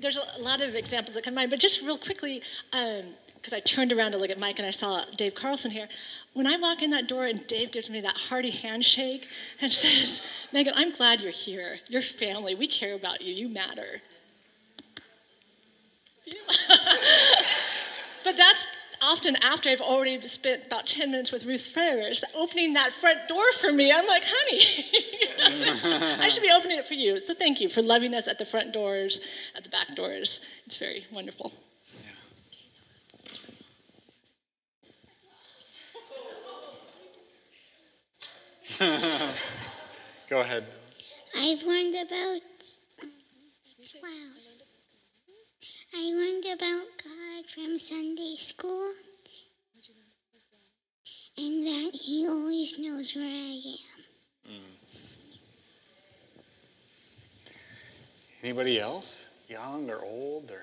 there's 0.00 0.16
a 0.16 0.40
lot 0.40 0.60
of 0.60 0.74
examples 0.74 1.14
that 1.14 1.24
come 1.24 1.34
to 1.34 1.36
mind, 1.36 1.50
but 1.50 1.60
just 1.60 1.82
real 1.82 1.98
quickly, 1.98 2.42
because 2.70 3.52
um, 3.52 3.56
I 3.56 3.60
turned 3.60 3.92
around 3.92 4.12
to 4.12 4.18
look 4.18 4.30
at 4.30 4.38
Mike 4.38 4.58
and 4.58 4.66
I 4.66 4.70
saw 4.70 5.04
Dave 5.16 5.34
Carlson 5.34 5.70
here. 5.70 5.88
When 6.34 6.46
I 6.46 6.56
walk 6.56 6.82
in 6.82 6.90
that 6.90 7.08
door 7.08 7.26
and 7.26 7.46
Dave 7.46 7.72
gives 7.72 7.90
me 7.90 8.00
that 8.00 8.16
hearty 8.16 8.50
handshake 8.50 9.28
and 9.60 9.72
says, 9.82 10.22
Megan, 10.52 10.74
I'm 10.76 10.92
glad 10.92 11.20
you're 11.20 11.32
here. 11.32 11.78
You're 11.88 12.02
family. 12.02 12.54
We 12.54 12.66
care 12.66 12.94
about 12.94 13.20
you. 13.20 13.34
You 13.34 13.48
matter. 13.48 14.00
but 18.24 18.36
that's 18.36 18.66
often 19.00 19.36
after 19.36 19.68
I've 19.68 19.80
already 19.80 20.20
spent 20.26 20.66
about 20.66 20.86
10 20.86 21.10
minutes 21.10 21.32
with 21.32 21.44
Ruth 21.44 21.62
Ferris 21.62 22.22
opening 22.34 22.74
that 22.74 22.92
front 22.92 23.28
door 23.28 23.44
for 23.60 23.72
me. 23.72 23.92
I'm 23.92 24.06
like, 24.06 24.22
honey, 24.26 24.62
I 26.20 26.28
should 26.28 26.42
be 26.42 26.50
opening 26.50 26.78
it 26.78 26.86
for 26.86 26.94
you. 26.94 27.18
So 27.18 27.34
thank 27.34 27.60
you 27.60 27.68
for 27.68 27.82
loving 27.82 28.14
us 28.14 28.28
at 28.28 28.38
the 28.38 28.44
front 28.44 28.72
doors, 28.72 29.20
at 29.56 29.64
the 29.64 29.70
back 29.70 29.94
doors. 29.94 30.40
It's 30.66 30.76
very 30.76 31.06
wonderful. 31.12 31.52
Yeah. 38.78 39.34
Go 40.28 40.40
ahead. 40.40 40.66
I've 41.36 41.62
learned 41.62 41.94
about. 41.94 42.40
Wow. 44.02 44.49
I 45.92 46.02
learned 46.02 46.44
about 46.44 46.86
God 47.02 47.44
from 47.52 47.78
Sunday 47.78 48.36
school. 48.36 48.92
And 51.36 51.66
that 51.66 51.90
He 51.94 52.26
always 52.28 52.78
knows 52.78 53.14
where 53.14 53.24
I 53.24 53.54
am. 53.54 54.52
Mm. 54.52 54.60
Anybody 58.42 58.78
else? 58.78 59.20
Young 59.48 59.90
or 59.90 60.00
old 60.04 60.50
or 60.50 60.62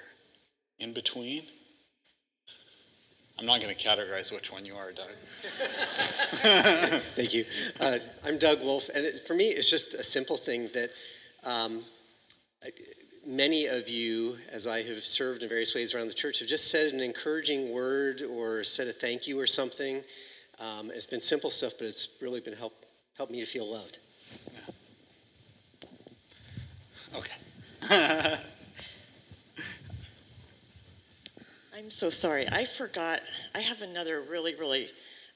in 0.79 0.93
between? 0.93 1.43
I'm 3.39 3.45
not 3.45 3.61
going 3.61 3.75
to 3.75 3.81
categorize 3.83 4.31
which 4.31 4.51
one 4.51 4.65
you 4.65 4.75
are, 4.75 4.91
Doug. 4.91 5.11
Thank 7.15 7.33
you. 7.33 7.45
Uh, 7.79 7.99
I'm 8.23 8.39
Doug 8.39 8.61
Wolf, 8.61 8.89
and 8.95 9.05
it, 9.05 9.21
for 9.27 9.35
me, 9.35 9.49
it's 9.49 9.69
just 9.69 9.93
a 9.93 10.03
simple 10.03 10.37
thing 10.37 10.69
that 10.73 10.89
um, 11.43 11.83
many 13.27 13.65
of 13.67 13.89
you, 13.89 14.37
as 14.51 14.65
I 14.67 14.81
have 14.83 15.03
served 15.03 15.43
in 15.43 15.49
various 15.49 15.75
ways 15.75 15.93
around 15.93 16.07
the 16.07 16.13
church, 16.13 16.39
have 16.39 16.47
just 16.47 16.71
said 16.71 16.93
an 16.93 17.01
encouraging 17.01 17.73
word 17.73 18.21
or 18.21 18.63
said 18.63 18.87
a 18.87 18.93
thank 18.93 19.27
you 19.27 19.37
or 19.37 19.45
something. 19.45 20.01
Um, 20.59 20.89
it's 20.91 21.05
been 21.05 21.21
simple 21.21 21.49
stuff, 21.49 21.73
but 21.77 21.87
it's 21.87 22.07
really 22.21 22.39
been 22.39 22.55
help 22.55 22.73
helped 23.15 23.31
me 23.31 23.39
to 23.41 23.45
feel 23.45 23.69
loved. 23.69 23.99
Yeah. 24.53 24.59
Okay. 27.17 27.33
I'm 31.75 31.89
so 31.89 32.09
sorry. 32.09 32.47
I 32.49 32.65
forgot. 32.65 33.21
I 33.53 33.59
have 33.59 33.81
another 33.81 34.21
really, 34.21 34.55
really 34.55 34.89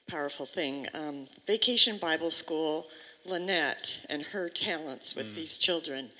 powerful 0.08 0.46
thing. 0.46 0.88
Um, 0.94 1.26
Vacation 1.46 1.98
Bible 1.98 2.30
School, 2.30 2.86
Lynette 3.24 4.00
and 4.08 4.22
her 4.22 4.48
talents 4.48 5.14
with 5.14 5.26
mm. 5.26 5.34
these 5.34 5.58
children 5.58 6.10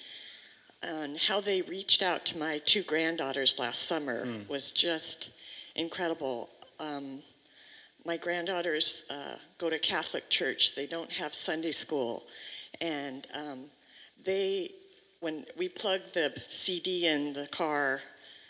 and 0.83 1.19
how 1.19 1.41
they 1.41 1.62
reached 1.62 2.03
out 2.03 2.25
to 2.27 2.39
my 2.39 2.59
two 2.59 2.83
granddaughters 2.83 3.59
last 3.59 3.83
summer 3.83 4.27
mm. 4.27 4.49
was 4.49 4.71
just 4.71 5.31
incredible. 5.77 6.49
Um, 6.81 7.23
my 8.05 8.17
granddaughters 8.17 9.05
uh, 9.11 9.37
go 9.59 9.71
to 9.71 9.79
Catholic 9.79 10.29
church. 10.29 10.75
They 10.75 10.87
don't 10.87 11.11
have 11.12 11.33
Sunday 11.33 11.71
school, 11.71 12.25
and 12.81 13.27
um, 13.33 13.65
they, 14.25 14.73
when 15.21 15.47
we 15.57 15.69
plug 15.69 16.01
the 16.15 16.33
CD 16.51 17.07
in 17.07 17.33
the 17.33 17.47
car, 17.47 18.01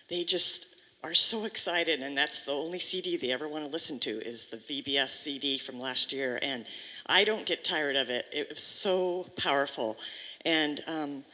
they 0.09 0.25
just 0.25 0.67
are 1.05 1.15
so 1.15 1.45
excited, 1.45 2.01
and 2.01 2.17
that's 2.17 2.43
the 2.43 2.53
only 2.53 2.79
CD 2.79 3.17
they 3.17 3.33
ever 3.33 3.49
want 3.49 3.65
to 3.65 3.71
listen 3.71 3.99
to 3.99 4.25
is 4.27 4.45
the 4.45 4.57
VBS 4.57 5.09
CD 5.09 5.59
from 5.59 5.81
last 5.81 6.13
year, 6.13 6.39
and 6.43 6.65
I 7.07 7.25
don't 7.25 7.45
get 7.45 7.65
tired 7.65 7.97
of 7.97 8.09
it. 8.09 8.27
It 8.33 8.49
was 8.49 8.63
so 8.63 9.27
powerful, 9.37 9.99
and 10.45 10.83
um, 10.87 11.25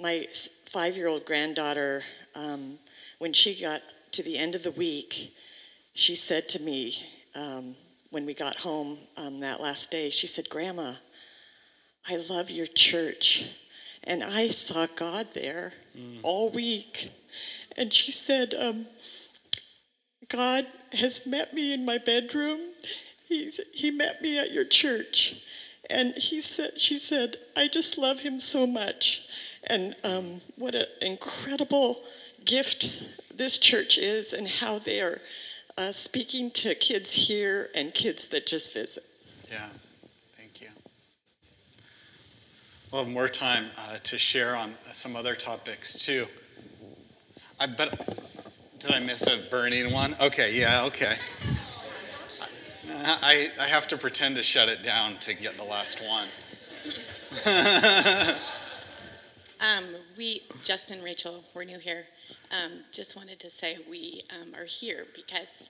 my 0.00 0.26
five 0.72 0.96
year 0.96 1.08
old 1.08 1.24
granddaughter, 1.26 2.02
um, 2.34 2.78
when 3.18 3.32
she 3.32 3.60
got 3.60 3.82
to 4.12 4.22
the 4.22 4.36
end 4.36 4.54
of 4.54 4.62
the 4.62 4.70
week, 4.72 5.34
she 5.94 6.14
said 6.14 6.48
to 6.48 6.58
me, 6.60 6.96
um, 7.34 7.76
when 8.10 8.26
we 8.26 8.34
got 8.34 8.56
home 8.56 8.98
um, 9.16 9.40
that 9.40 9.60
last 9.60 9.90
day, 9.90 10.10
she 10.10 10.26
said, 10.26 10.48
Grandma, 10.48 10.94
I 12.08 12.16
love 12.16 12.50
your 12.50 12.66
church. 12.66 13.44
And 14.04 14.24
I 14.24 14.48
saw 14.48 14.86
God 14.96 15.28
there 15.34 15.72
mm. 15.96 16.20
all 16.22 16.50
week. 16.50 17.10
And 17.76 17.92
she 17.92 18.10
said, 18.10 18.54
um, 18.58 18.86
God 20.28 20.66
has 20.92 21.26
met 21.26 21.52
me 21.52 21.72
in 21.72 21.84
my 21.84 21.98
bedroom. 21.98 22.60
He's, 23.28 23.60
he 23.72 23.90
met 23.90 24.22
me 24.22 24.38
at 24.38 24.52
your 24.52 24.64
church. 24.64 25.36
And 25.88 26.14
he 26.14 26.40
said, 26.40 26.80
she 26.80 26.98
said, 26.98 27.36
I 27.56 27.68
just 27.68 27.98
love 27.98 28.20
him 28.20 28.40
so 28.40 28.66
much. 28.66 29.22
And 29.64 29.94
um, 30.04 30.40
what 30.56 30.74
an 30.74 30.86
incredible 31.00 32.02
gift 32.44 33.02
this 33.34 33.58
church 33.58 33.98
is, 33.98 34.32
and 34.32 34.48
how 34.48 34.78
they 34.78 35.00
are 35.00 35.20
uh, 35.76 35.92
speaking 35.92 36.50
to 36.52 36.74
kids 36.74 37.12
here 37.12 37.68
and 37.74 37.92
kids 37.92 38.28
that 38.28 38.46
just 38.46 38.74
visit. 38.74 39.04
Yeah, 39.50 39.68
thank 40.36 40.60
you. 40.60 40.68
We'll 42.90 43.04
have 43.04 43.12
more 43.12 43.28
time 43.28 43.70
uh, 43.76 43.98
to 44.04 44.18
share 44.18 44.56
on 44.56 44.74
some 44.94 45.16
other 45.16 45.34
topics 45.34 45.94
too. 45.94 46.26
I. 47.58 47.66
Did 48.80 48.92
I 48.92 48.98
miss 48.98 49.20
a 49.26 49.44
burning 49.50 49.92
one? 49.92 50.16
Okay, 50.18 50.54
yeah, 50.54 50.84
okay. 50.84 51.18
I, 52.90 53.50
I 53.58 53.68
have 53.68 53.86
to 53.88 53.98
pretend 53.98 54.36
to 54.36 54.42
shut 54.42 54.70
it 54.70 54.82
down 54.82 55.18
to 55.20 55.34
get 55.34 55.58
the 55.58 55.64
last 55.64 56.00
one. 56.02 56.28
um, 59.60 59.94
we, 60.16 60.42
Justin, 60.64 61.02
Rachel, 61.02 61.44
we're 61.54 61.64
new 61.64 61.78
here. 61.78 62.04
Um, 62.50 62.84
just 62.92 63.16
wanted 63.16 63.38
to 63.40 63.50
say 63.50 63.78
we 63.88 64.22
um, 64.30 64.54
are 64.54 64.64
here 64.64 65.04
because 65.14 65.68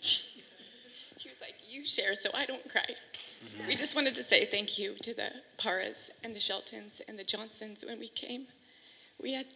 he 0.00 1.28
was 1.28 1.40
like, 1.40 1.54
You 1.68 1.84
share 1.84 2.14
so 2.14 2.30
I 2.32 2.46
don't 2.46 2.66
cry. 2.70 2.86
Mm-hmm. 2.86 3.68
We 3.68 3.76
just 3.76 3.94
wanted 3.94 4.14
to 4.14 4.24
say 4.24 4.46
thank 4.46 4.78
you 4.78 4.94
to 5.02 5.14
the 5.14 5.30
Paras 5.58 6.10
and 6.22 6.34
the 6.34 6.40
Sheltons 6.40 7.00
and 7.08 7.18
the 7.18 7.24
Johnsons 7.24 7.84
when 7.86 7.98
we 7.98 8.08
came. 8.08 8.46
We 9.20 9.32
had 9.32 9.46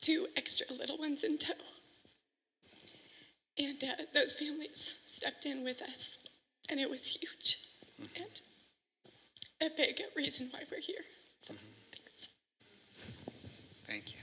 two 0.00 0.26
extra 0.36 0.66
little 0.72 0.98
ones 0.98 1.24
in 1.24 1.38
tow. 1.38 1.54
And 3.58 3.82
uh, 3.82 4.02
those 4.12 4.34
families 4.34 4.92
stepped 5.10 5.46
in 5.46 5.64
with 5.64 5.80
us, 5.80 6.10
and 6.68 6.78
it 6.78 6.90
was 6.90 7.00
huge. 7.00 7.58
Mm-hmm. 8.00 8.22
And 9.60 9.72
a 9.72 9.74
big 9.74 10.00
reason 10.14 10.48
why 10.50 10.60
we're 10.70 10.80
here. 10.80 11.04
So, 11.46 11.54
mm-hmm. 11.54 11.64
Thank 13.86 14.14
you. 14.14 14.18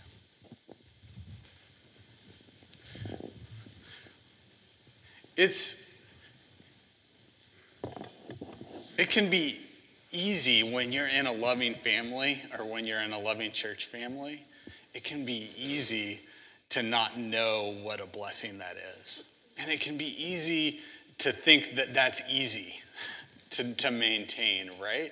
It's 5.35 5.75
it 8.97 9.09
can 9.09 9.29
be 9.29 9.59
easy 10.11 10.63
when 10.63 10.91
you're 10.91 11.07
in 11.07 11.25
a 11.25 11.31
loving 11.31 11.75
family 11.83 12.41
or 12.57 12.65
when 12.65 12.85
you're 12.85 13.01
in 13.01 13.13
a 13.13 13.19
loving 13.19 13.51
church 13.51 13.87
family. 13.91 14.43
It 14.93 15.03
can 15.03 15.25
be 15.25 15.49
easy 15.57 16.21
to 16.69 16.83
not 16.83 17.17
know 17.17 17.75
what 17.81 17.99
a 17.99 18.05
blessing 18.05 18.59
that 18.59 18.75
is. 19.01 19.23
And 19.57 19.71
it 19.71 19.79
can 19.79 19.97
be 19.97 20.23
easy 20.23 20.79
to 21.19 21.31
think 21.31 21.75
that 21.75 21.93
that's 21.93 22.21
easy 22.29 22.75
to, 23.51 23.73
to 23.75 23.91
maintain, 23.91 24.71
right? 24.81 25.11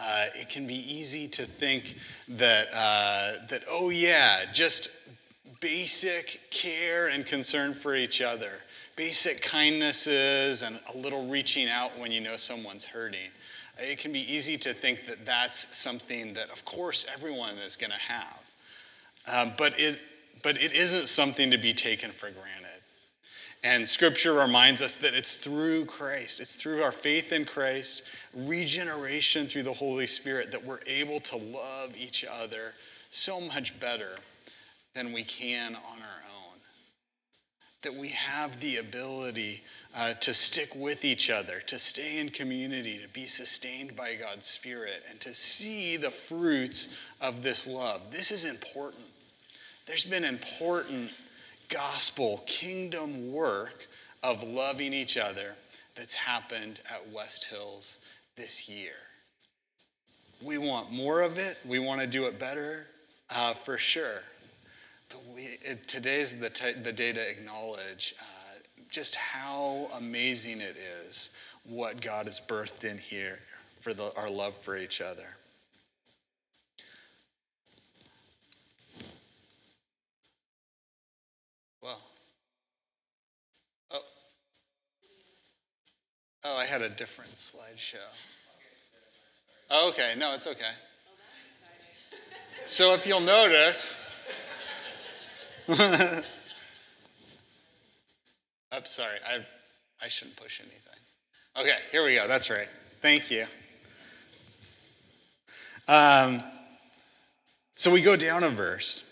Uh, 0.00 0.26
it 0.34 0.48
can 0.48 0.66
be 0.66 0.74
easy 0.74 1.28
to 1.28 1.46
think 1.46 1.94
that, 2.26 2.68
uh, 2.74 3.46
that, 3.50 3.62
oh, 3.68 3.90
yeah, 3.90 4.44
just 4.52 4.88
basic 5.60 6.40
care 6.50 7.08
and 7.08 7.26
concern 7.26 7.74
for 7.74 7.94
each 7.94 8.22
other 8.22 8.52
basic 9.00 9.40
kindnesses 9.40 10.60
and 10.60 10.78
a 10.92 10.96
little 10.98 11.26
reaching 11.26 11.70
out 11.70 11.98
when 11.98 12.12
you 12.12 12.20
know 12.20 12.36
someone's 12.36 12.84
hurting. 12.84 13.30
It 13.78 13.98
can 13.98 14.12
be 14.12 14.20
easy 14.20 14.58
to 14.58 14.74
think 14.74 15.06
that 15.06 15.24
that's 15.24 15.66
something 15.70 16.34
that, 16.34 16.50
of 16.50 16.62
course, 16.66 17.06
everyone 17.10 17.56
is 17.56 17.76
going 17.76 17.92
to 17.92 17.96
have. 17.96 18.40
Um, 19.26 19.54
but, 19.56 19.80
it, 19.80 19.98
but 20.42 20.58
it 20.58 20.74
isn't 20.74 21.08
something 21.08 21.50
to 21.50 21.56
be 21.56 21.72
taken 21.72 22.12
for 22.12 22.30
granted. 22.30 22.69
And 23.62 23.86
scripture 23.88 24.32
reminds 24.32 24.80
us 24.80 24.94
that 25.02 25.12
it's 25.12 25.34
through 25.34 25.84
Christ, 25.84 26.40
it's 26.40 26.54
through 26.54 26.82
our 26.82 26.92
faith 26.92 27.30
in 27.30 27.44
Christ, 27.44 28.02
regeneration 28.34 29.48
through 29.48 29.64
the 29.64 29.72
Holy 29.72 30.06
Spirit, 30.06 30.50
that 30.52 30.64
we're 30.64 30.80
able 30.86 31.20
to 31.20 31.36
love 31.36 31.94
each 31.96 32.24
other 32.24 32.72
so 33.10 33.40
much 33.40 33.78
better 33.78 34.16
than 34.94 35.12
we 35.12 35.24
can 35.24 35.74
on 35.74 35.98
our 35.98 36.22
own 36.24 36.30
that 37.82 37.94
we 37.94 38.10
have 38.10 38.60
the 38.60 38.76
ability 38.76 39.62
uh, 39.94 40.12
to 40.14 40.34
stick 40.34 40.68
with 40.76 41.04
each 41.04 41.30
other, 41.30 41.60
to 41.66 41.78
stay 41.78 42.18
in 42.18 42.28
community, 42.28 42.98
to 42.98 43.08
be 43.08 43.26
sustained 43.26 43.96
by 43.96 44.14
God's 44.14 44.46
Spirit, 44.46 45.02
and 45.08 45.18
to 45.20 45.34
see 45.34 45.96
the 45.96 46.12
fruits 46.28 46.88
of 47.20 47.42
this 47.42 47.66
love. 47.66 48.02
This 48.12 48.30
is 48.30 48.44
important. 48.44 49.04
There's 49.86 50.04
been 50.04 50.24
important 50.24 51.10
gospel, 51.70 52.42
kingdom 52.46 53.32
work 53.32 53.86
of 54.22 54.42
loving 54.42 54.92
each 54.92 55.16
other 55.16 55.54
that's 55.96 56.14
happened 56.14 56.80
at 56.90 57.12
West 57.12 57.46
Hills 57.50 57.98
this 58.36 58.68
year. 58.68 58.92
We 60.44 60.58
want 60.58 60.90
more 60.90 61.20
of 61.20 61.38
it, 61.38 61.56
we 61.66 61.78
want 61.78 62.00
to 62.00 62.06
do 62.06 62.24
it 62.24 62.38
better, 62.38 62.86
uh, 63.28 63.54
for 63.64 63.78
sure 63.78 64.20
we, 65.34 65.58
it, 65.62 65.88
today's 65.88 66.32
the, 66.40 66.50
t- 66.50 66.80
the 66.82 66.92
day 66.92 67.12
to 67.12 67.20
acknowledge 67.20 68.14
uh, 68.20 68.58
just 68.90 69.14
how 69.14 69.88
amazing 69.94 70.60
it 70.60 70.76
is 71.06 71.30
what 71.64 72.00
God 72.00 72.26
has 72.26 72.40
birthed 72.48 72.84
in 72.84 72.98
here 72.98 73.38
for 73.82 73.94
the, 73.94 74.14
our 74.16 74.28
love 74.28 74.54
for 74.64 74.76
each 74.76 75.00
other. 75.00 75.26
Well, 81.82 81.98
oh, 83.90 84.00
oh, 86.44 86.56
I 86.56 86.66
had 86.80 86.92
a 86.92 86.94
different 86.94 87.30
slideshow. 87.36 87.98
Oh, 89.70 89.90
okay, 89.90 90.14
no, 90.16 90.34
it's 90.34 90.46
okay. 90.46 90.72
So 92.68 92.94
if 92.94 93.06
you'll 93.06 93.20
notice, 93.20 93.84
I'm 95.68 96.24
sorry. 98.84 99.18
I, 99.26 99.44
I 100.04 100.08
shouldn't 100.08 100.36
push 100.36 100.60
anything. 100.60 100.80
Okay, 101.56 101.78
here 101.92 102.04
we 102.04 102.14
go. 102.14 102.26
That's 102.26 102.48
right. 102.48 102.68
Thank 103.02 103.30
you. 103.30 103.46
Um, 105.86 106.42
so 107.76 107.90
we 107.90 108.02
go 108.02 108.16
down 108.16 108.44
a 108.44 108.50
verse. 108.50 109.02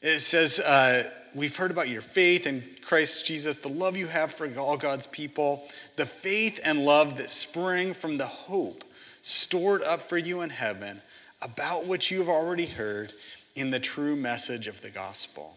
It 0.00 0.20
says, 0.20 0.60
uh, 0.60 1.10
We've 1.34 1.54
heard 1.54 1.70
about 1.70 1.88
your 1.88 2.02
faith 2.02 2.46
in 2.46 2.62
Christ 2.84 3.24
Jesus, 3.26 3.56
the 3.56 3.68
love 3.68 3.96
you 3.96 4.06
have 4.06 4.34
for 4.34 4.52
all 4.58 4.76
God's 4.76 5.06
people, 5.06 5.68
the 5.96 6.06
faith 6.06 6.60
and 6.62 6.84
love 6.84 7.18
that 7.18 7.30
spring 7.30 7.94
from 7.94 8.16
the 8.16 8.26
hope 8.26 8.84
stored 9.22 9.82
up 9.82 10.08
for 10.08 10.18
you 10.18 10.40
in 10.42 10.50
heaven, 10.50 11.02
about 11.42 11.86
which 11.86 12.10
you 12.10 12.18
have 12.18 12.28
already 12.28 12.66
heard 12.66 13.12
in 13.54 13.70
the 13.70 13.80
true 13.80 14.16
message 14.16 14.66
of 14.66 14.80
the 14.80 14.90
gospel 14.90 15.54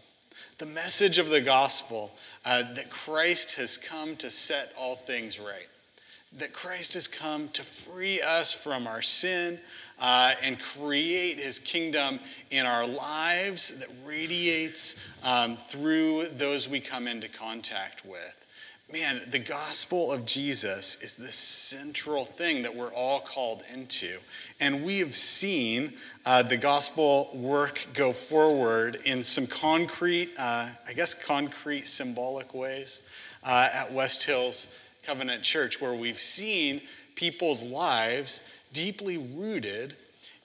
the 0.62 0.66
message 0.68 1.18
of 1.18 1.30
the 1.30 1.42
gospel 1.42 2.12
uh, 2.46 2.62
that 2.76 2.88
Christ 2.92 3.54
has 3.54 3.78
come 3.78 4.16
to 4.18 4.30
set 4.30 4.72
all 4.78 4.96
things 4.96 5.40
right. 5.40 5.68
That 6.38 6.54
Christ 6.54 6.94
has 6.94 7.08
come 7.08 7.50
to 7.50 7.64
free 7.86 8.22
us 8.22 8.54
from 8.54 8.88
our 8.88 9.02
sin 9.02 9.60
uh, 10.00 10.34
and 10.42 10.58
create 10.76 11.38
his 11.38 11.60
kingdom 11.60 12.20
in 12.52 12.66
our 12.66 12.88
lives 12.88 13.74
that 13.80 13.90
radiates 14.06 14.96
um, 15.24 15.58
through 15.70 16.30
those 16.38 16.70
we 16.70 16.80
come 16.80 17.08
into 17.08 17.28
contact 17.28 18.06
with 18.06 18.34
man, 18.92 19.22
the 19.32 19.40
gospel 19.40 20.12
of 20.12 20.26
Jesus 20.26 20.98
is 21.02 21.14
the 21.14 21.32
central 21.32 22.26
thing 22.26 22.62
that 22.64 22.76
we're 22.76 22.94
all 22.94 23.22
called 23.22 23.64
into. 23.74 24.18
And 24.60 24.84
we 24.84 25.00
have 25.00 25.16
seen 25.16 25.94
uh, 26.26 26.44
the 26.44 26.58
gospel 26.58 27.30
work 27.34 27.80
go 27.94 28.14
forward 28.14 29.00
in 29.06 29.24
some 29.24 29.48
concrete, 29.48 30.32
uh, 30.38 30.70
I 30.86 30.94
guess, 30.94 31.14
concrete 31.14 31.88
symbolic 31.88 32.54
ways 32.54 33.00
uh, 33.44 33.70
at 33.72 33.94
West 33.94 34.24
Hills 34.24 34.68
Covenant 35.06 35.44
Church, 35.44 35.82
where 35.82 35.94
we've 35.94 36.22
seen 36.22 36.82
people's 37.16 37.62
lives 37.62 38.42
deeply 38.74 39.18
rooted 39.18 39.96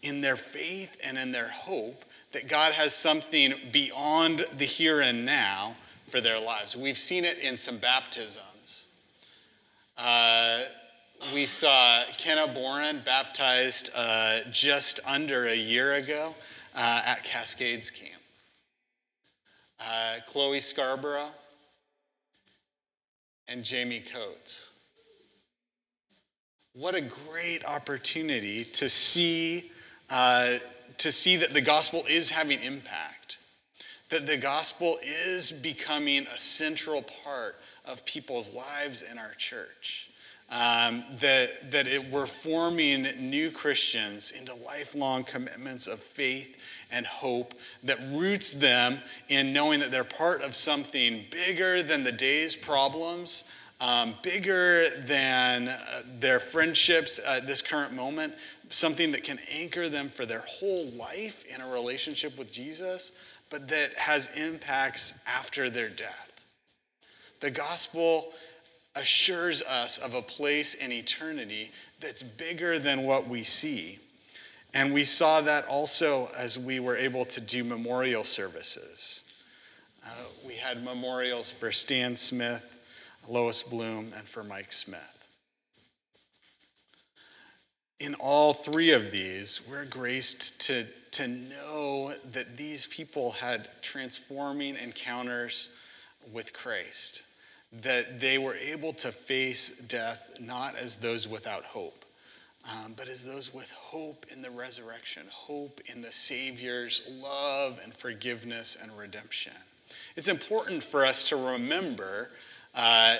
in 0.02 0.20
their 0.20 0.36
faith 0.36 0.90
and 1.02 1.18
in 1.18 1.32
their 1.32 1.48
hope 1.48 2.04
that 2.32 2.48
God 2.48 2.72
has 2.72 2.94
something 2.94 3.54
beyond 3.72 4.44
the 4.58 4.64
here 4.64 5.00
and 5.00 5.24
now 5.24 5.76
for 6.10 6.20
their 6.20 6.38
lives. 6.38 6.76
We've 6.76 6.98
seen 6.98 7.24
it 7.24 7.38
in 7.38 7.56
some 7.56 7.78
baptisms. 7.78 8.86
Uh, 9.96 10.64
we 11.32 11.46
saw 11.46 12.04
Kenna 12.18 12.46
Boren 12.52 13.02
baptized 13.04 13.90
uh, 13.94 14.40
just 14.52 15.00
under 15.04 15.48
a 15.48 15.56
year 15.56 15.94
ago 15.94 16.34
uh, 16.74 17.02
at 17.04 17.24
Cascades 17.24 17.90
Camp. 17.90 18.22
Uh, 19.80 20.16
Chloe 20.30 20.60
Scarborough 20.60 21.30
and 23.48 23.64
Jamie 23.64 24.04
Coates. 24.12 24.68
What 26.74 26.94
a 26.94 27.00
great 27.00 27.64
opportunity 27.64 28.64
to 28.64 28.90
see, 28.90 29.70
uh, 30.10 30.58
to 30.98 31.12
see 31.12 31.36
that 31.36 31.54
the 31.54 31.62
gospel 31.62 32.04
is 32.08 32.28
having 32.28 32.60
impact 32.60 33.38
that 34.10 34.26
the 34.26 34.36
gospel 34.36 34.98
is 35.02 35.50
becoming 35.50 36.26
a 36.26 36.38
central 36.38 37.02
part 37.24 37.56
of 37.84 38.04
people's 38.04 38.50
lives 38.50 39.02
in 39.02 39.18
our 39.18 39.34
church. 39.36 40.08
Um, 40.48 41.02
that 41.20 41.72
that 41.72 41.88
it, 41.88 42.08
we're 42.12 42.28
forming 42.44 43.02
new 43.18 43.50
Christians 43.50 44.30
into 44.30 44.54
lifelong 44.54 45.24
commitments 45.24 45.88
of 45.88 45.98
faith 46.14 46.46
and 46.92 47.04
hope 47.04 47.52
that 47.82 47.98
roots 48.12 48.52
them 48.52 49.00
in 49.28 49.52
knowing 49.52 49.80
that 49.80 49.90
they're 49.90 50.04
part 50.04 50.42
of 50.42 50.54
something 50.54 51.24
bigger 51.32 51.82
than 51.82 52.04
the 52.04 52.12
day's 52.12 52.54
problems, 52.54 53.42
um, 53.80 54.14
bigger 54.22 55.04
than 55.06 55.68
uh, 55.68 56.02
their 56.20 56.38
friendships 56.38 57.18
at 57.26 57.46
this 57.48 57.60
current 57.60 57.92
moment, 57.92 58.32
something 58.70 59.10
that 59.12 59.24
can 59.24 59.38
anchor 59.50 59.88
them 59.88 60.10
for 60.16 60.26
their 60.26 60.44
whole 60.46 60.90
life 60.92 61.34
in 61.52 61.60
a 61.60 61.68
relationship 61.68 62.38
with 62.38 62.52
Jesus, 62.52 63.12
but 63.50 63.68
that 63.68 63.94
has 63.94 64.28
impacts 64.36 65.12
after 65.26 65.70
their 65.70 65.88
death. 65.88 66.30
The 67.40 67.50
gospel 67.50 68.32
assures 68.96 69.62
us 69.62 69.98
of 69.98 70.14
a 70.14 70.22
place 70.22 70.74
in 70.74 70.90
eternity 70.90 71.70
that's 72.00 72.22
bigger 72.22 72.78
than 72.78 73.04
what 73.04 73.28
we 73.28 73.44
see. 73.44 73.98
And 74.74 74.92
we 74.92 75.04
saw 75.04 75.40
that 75.42 75.66
also 75.66 76.30
as 76.36 76.58
we 76.58 76.80
were 76.80 76.96
able 76.96 77.24
to 77.26 77.40
do 77.40 77.62
memorial 77.62 78.24
services. 78.24 79.22
Uh, 80.04 80.08
we 80.46 80.54
had 80.54 80.82
memorials 80.82 81.52
for 81.58 81.72
Stan 81.72 82.16
Smith, 82.16 82.64
Lois 83.28 83.62
Bloom, 83.62 84.12
and 84.16 84.28
for 84.28 84.44
Mike 84.44 84.72
Smith. 84.72 85.00
In 87.98 88.14
all 88.16 88.52
three 88.52 88.92
of 88.92 89.10
these, 89.10 89.60
we're 89.68 89.86
graced 89.86 90.60
to, 90.66 90.86
to 91.12 91.26
know 91.26 92.14
that 92.32 92.56
these 92.56 92.86
people 92.86 93.30
had 93.32 93.68
transforming 93.82 94.76
encounters 94.76 95.70
with 96.32 96.52
Christ, 96.52 97.22
that 97.82 98.20
they 98.20 98.38
were 98.38 98.54
able 98.54 98.92
to 98.94 99.12
face 99.12 99.72
death 99.88 100.20
not 100.40 100.76
as 100.76 100.96
those 100.96 101.28
without 101.28 101.64
hope, 101.64 102.04
um, 102.64 102.94
but 102.96 103.08
as 103.08 103.22
those 103.22 103.52
with 103.52 103.68
hope 103.68 104.26
in 104.30 104.42
the 104.42 104.50
resurrection, 104.50 105.26
hope 105.30 105.80
in 105.86 106.00
the 106.00 106.12
Savior's 106.12 107.02
love 107.08 107.78
and 107.82 107.92
forgiveness 107.96 108.76
and 108.80 108.96
redemption. 108.96 109.52
It's 110.16 110.28
important 110.28 110.84
for 110.90 111.04
us 111.06 111.24
to 111.24 111.36
remember 111.36 112.28
uh, 112.74 113.16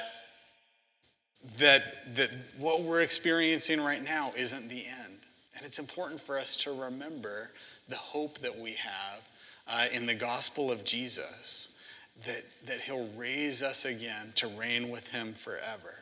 that, 1.59 1.83
that 2.17 2.31
what 2.59 2.83
we're 2.83 3.03
experiencing 3.03 3.81
right 3.81 4.03
now 4.03 4.33
isn't 4.37 4.69
the 4.69 4.85
end. 4.87 5.19
And 5.57 5.65
it's 5.65 5.79
important 5.79 6.21
for 6.27 6.39
us 6.39 6.57
to 6.65 6.73
remember 6.73 7.51
the 7.89 7.97
hope 7.97 8.41
that 8.41 8.59
we 8.59 8.73
have 8.73 9.21
uh, 9.67 9.93
in 9.93 10.07
the 10.07 10.15
gospel 10.15 10.71
of 10.71 10.85
Jesus, 10.85 11.69
that, 12.25 12.45
that 12.67 12.81
he'll 12.81 13.09
raise 13.17 13.63
us 13.63 13.85
again 13.85 14.33
to 14.37 14.47
reign 14.57 14.89
with 14.89 15.05
him 15.09 15.35
forever. 15.45 15.95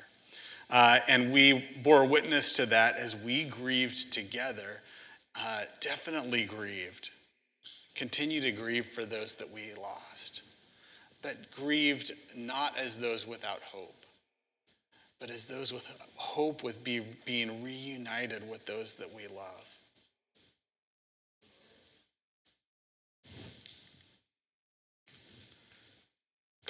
Uh, 0.70 1.00
and 1.08 1.32
we 1.32 1.64
bore 1.82 2.06
witness 2.06 2.52
to 2.52 2.66
that 2.66 2.96
as 2.96 3.16
we 3.16 3.44
grieved 3.44 4.12
together, 4.12 4.80
uh, 5.34 5.62
definitely 5.80 6.44
grieved. 6.44 7.10
Continue 7.94 8.40
to 8.40 8.52
grieve 8.52 8.86
for 8.94 9.04
those 9.04 9.34
that 9.34 9.52
we 9.52 9.72
lost, 9.80 10.42
but 11.22 11.36
grieved 11.54 12.12
not 12.36 12.76
as 12.78 12.96
those 12.96 13.26
without 13.26 13.60
hope 13.62 14.04
but 15.20 15.30
as 15.30 15.46
those 15.46 15.72
with 15.72 15.84
hope 16.16 16.62
with 16.62 16.84
be, 16.84 17.00
being 17.24 17.64
reunited 17.64 18.46
with 18.46 18.66
those 18.66 18.94
that 18.96 19.10
we 19.14 19.26
love. 19.28 19.64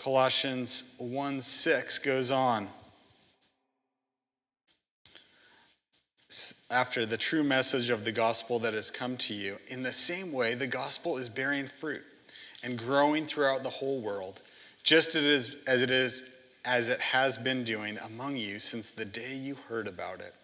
Colossians 0.05 0.85
1 0.99 1.41
6 1.41 1.99
goes 2.01 2.31
on. 2.31 2.69
After 6.71 7.07
the 7.07 7.17
true 7.17 7.43
message 7.43 7.89
of 7.89 8.05
the 8.05 8.13
gospel 8.13 8.59
that 8.59 8.75
has 8.75 8.91
come 8.91 9.17
to 9.17 9.33
you, 9.33 9.57
in 9.69 9.83
the 9.83 9.95
same 9.95 10.31
way, 10.31 10.55
the 10.55 10.67
gospel 10.67 11.17
is 11.17 11.31
bearing 11.31 11.71
fruit 11.81 12.03
and 12.63 12.79
growing 12.79 13.27
throughout 13.27 13.63
the 13.63 13.71
whole 13.71 14.03
world, 14.03 14.43
just 14.83 15.17
as 15.17 15.25
it 15.25 15.31
is, 15.31 15.57
as 15.67 15.81
it 15.81 15.91
is 15.91 16.23
as 16.67 16.91
it 16.91 17.01
has 17.01 17.39
been 17.39 17.65
doing 17.65 17.97
among 18.05 18.37
you 18.37 18.59
since 18.59 18.91
the 18.91 19.07
day 19.07 19.35
you 19.35 19.55
heard 19.71 19.87
about 19.87 20.21
it 20.21 20.35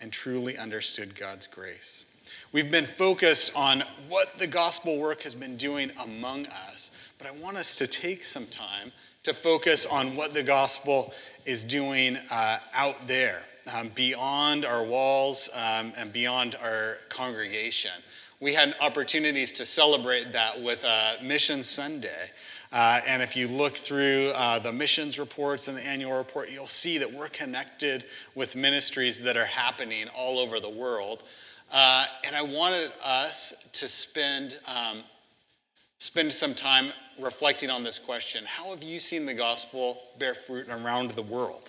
and 0.00 0.12
truly 0.12 0.56
understood 0.56 1.18
God's 1.18 1.48
grace. 1.48 2.04
We've 2.52 2.70
been 2.70 2.88
focused 2.96 3.50
on 3.56 3.82
what 4.08 4.38
the 4.38 4.46
gospel 4.46 4.98
work 4.98 5.22
has 5.22 5.34
been 5.34 5.56
doing 5.56 5.90
among 5.98 6.46
us, 6.46 6.90
but 7.20 7.28
I 7.28 7.38
want 7.38 7.58
us 7.58 7.76
to 7.76 7.86
take 7.86 8.24
some 8.24 8.46
time 8.46 8.92
to 9.24 9.34
focus 9.34 9.84
on 9.84 10.16
what 10.16 10.32
the 10.32 10.42
gospel 10.42 11.12
is 11.44 11.62
doing 11.62 12.16
uh, 12.16 12.58
out 12.72 13.06
there, 13.06 13.42
um, 13.66 13.90
beyond 13.94 14.64
our 14.64 14.82
walls 14.82 15.50
um, 15.52 15.92
and 15.96 16.14
beyond 16.14 16.54
our 16.54 16.96
congregation. 17.10 17.90
We 18.40 18.54
had 18.54 18.74
opportunities 18.80 19.52
to 19.52 19.66
celebrate 19.66 20.32
that 20.32 20.62
with 20.62 20.82
uh, 20.82 21.16
Mission 21.22 21.62
Sunday. 21.62 22.30
Uh, 22.72 23.02
and 23.06 23.20
if 23.20 23.36
you 23.36 23.48
look 23.48 23.76
through 23.76 24.28
uh, 24.28 24.58
the 24.58 24.72
missions 24.72 25.18
reports 25.18 25.68
and 25.68 25.76
the 25.76 25.84
annual 25.84 26.16
report, 26.16 26.48
you'll 26.48 26.66
see 26.66 26.96
that 26.96 27.12
we're 27.12 27.28
connected 27.28 28.06
with 28.34 28.54
ministries 28.54 29.20
that 29.20 29.36
are 29.36 29.44
happening 29.44 30.08
all 30.16 30.38
over 30.38 30.58
the 30.58 30.70
world. 30.70 31.24
Uh, 31.70 32.06
and 32.24 32.34
I 32.34 32.40
wanted 32.40 32.92
us 33.04 33.52
to 33.74 33.88
spend, 33.88 34.58
um, 34.66 35.02
spend 35.98 36.32
some 36.32 36.54
time 36.54 36.92
reflecting 37.22 37.70
on 37.70 37.84
this 37.84 37.98
question 37.98 38.44
How 38.44 38.70
have 38.70 38.82
you 38.82 39.00
seen 39.00 39.26
the 39.26 39.34
gospel 39.34 39.98
bear 40.18 40.34
fruit 40.46 40.68
around 40.68 41.12
the 41.12 41.22
world? 41.22 41.68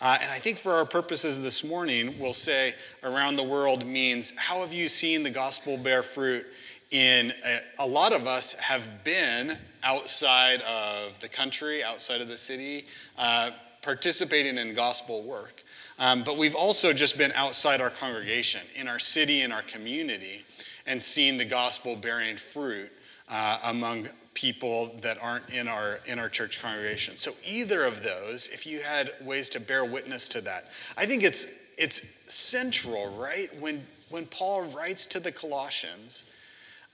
Uh, 0.00 0.18
and 0.20 0.30
I 0.30 0.40
think 0.40 0.58
for 0.58 0.72
our 0.72 0.84
purposes 0.84 1.40
this 1.40 1.62
morning, 1.62 2.16
we'll 2.18 2.34
say 2.34 2.74
around 3.04 3.36
the 3.36 3.44
world 3.44 3.86
means 3.86 4.32
how 4.34 4.60
have 4.62 4.72
you 4.72 4.88
seen 4.88 5.22
the 5.22 5.30
gospel 5.30 5.76
bear 5.76 6.02
fruit 6.02 6.44
in 6.90 7.32
a, 7.44 7.60
a, 7.78 7.86
lot 7.86 8.12
of 8.12 8.26
us 8.26 8.52
have 8.58 8.82
been 9.04 9.56
outside 9.84 10.60
of 10.62 11.12
the 11.20 11.28
country, 11.28 11.84
outside 11.84 12.20
of 12.20 12.26
the 12.26 12.36
city, 12.36 12.86
uh, 13.16 13.50
participating 13.82 14.58
in 14.58 14.74
gospel 14.74 15.22
work. 15.22 15.62
Um, 15.98 16.24
but 16.24 16.36
we've 16.36 16.54
also 16.54 16.92
just 16.92 17.16
been 17.16 17.32
outside 17.32 17.80
our 17.80 17.90
congregation, 17.90 18.62
in 18.74 18.88
our 18.88 18.98
city, 18.98 19.42
in 19.42 19.52
our 19.52 19.62
community, 19.62 20.44
and 20.86 21.02
seen 21.02 21.38
the 21.38 21.44
gospel 21.44 21.94
bearing 21.94 22.36
fruit 22.52 22.90
uh, 23.32 23.58
among 23.64 24.08
people 24.34 24.94
that 25.02 25.18
aren't 25.20 25.48
in 25.48 25.66
our 25.66 26.00
in 26.06 26.18
our 26.18 26.28
church 26.28 26.60
congregation. 26.60 27.16
So 27.16 27.32
either 27.44 27.84
of 27.84 28.02
those, 28.02 28.48
if 28.52 28.66
you 28.66 28.80
had 28.80 29.12
ways 29.22 29.48
to 29.50 29.60
bear 29.60 29.84
witness 29.84 30.28
to 30.28 30.42
that, 30.42 30.66
I 30.96 31.06
think 31.06 31.22
it's 31.22 31.46
it's 31.78 32.02
central, 32.28 33.18
right? 33.18 33.50
When 33.58 33.84
when 34.10 34.26
Paul 34.26 34.70
writes 34.72 35.06
to 35.06 35.20
the 35.20 35.32
Colossians, 35.32 36.24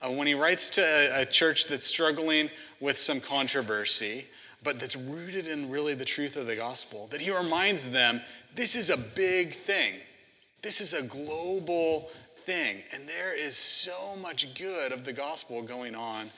uh, 0.01 0.09
when 0.09 0.27
he 0.27 0.33
writes 0.33 0.69
to 0.71 0.81
a, 0.81 1.23
a 1.23 1.25
church 1.25 1.67
that's 1.67 1.85
struggling 1.85 2.49
with 2.79 2.97
some 2.97 3.19
controversy, 3.19 4.25
but 4.63 4.79
that's 4.79 4.95
rooted 4.95 5.45
in 5.45 5.69
really 5.69 5.93
the 5.93 6.05
truth 6.05 6.37
of 6.37 6.47
the 6.47 6.55
gospel, 6.55 7.09
that 7.11 7.19
he 7.19 7.31
reminds 7.35 7.85
them 7.89 8.21
this 8.55 8.75
is 8.75 8.89
a 8.89 8.97
big 8.97 9.57
thing. 9.65 9.95
This 10.61 10.79
is 10.79 10.93
a 10.93 11.01
global 11.01 12.09
thing. 12.49 12.81
And 12.91 13.07
there 13.07 13.35
is 13.35 13.55
so 13.55 14.15
much 14.19 14.47
good 14.55 14.91
of 14.91 15.05
the 15.05 15.13
gospel 15.13 15.61
going 15.61 15.93
on 15.93 16.31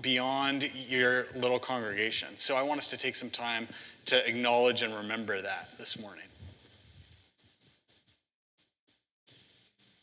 beyond 0.00 0.70
your 0.88 1.26
little 1.34 1.58
congregation. 1.58 2.28
So 2.36 2.54
I 2.54 2.62
want 2.62 2.78
us 2.78 2.86
to 2.86 2.96
take 2.96 3.16
some 3.16 3.30
time 3.30 3.66
to 4.06 4.28
acknowledge 4.28 4.82
and 4.82 4.94
remember 4.94 5.42
that 5.42 5.70
this 5.76 5.98
morning. 5.98 6.26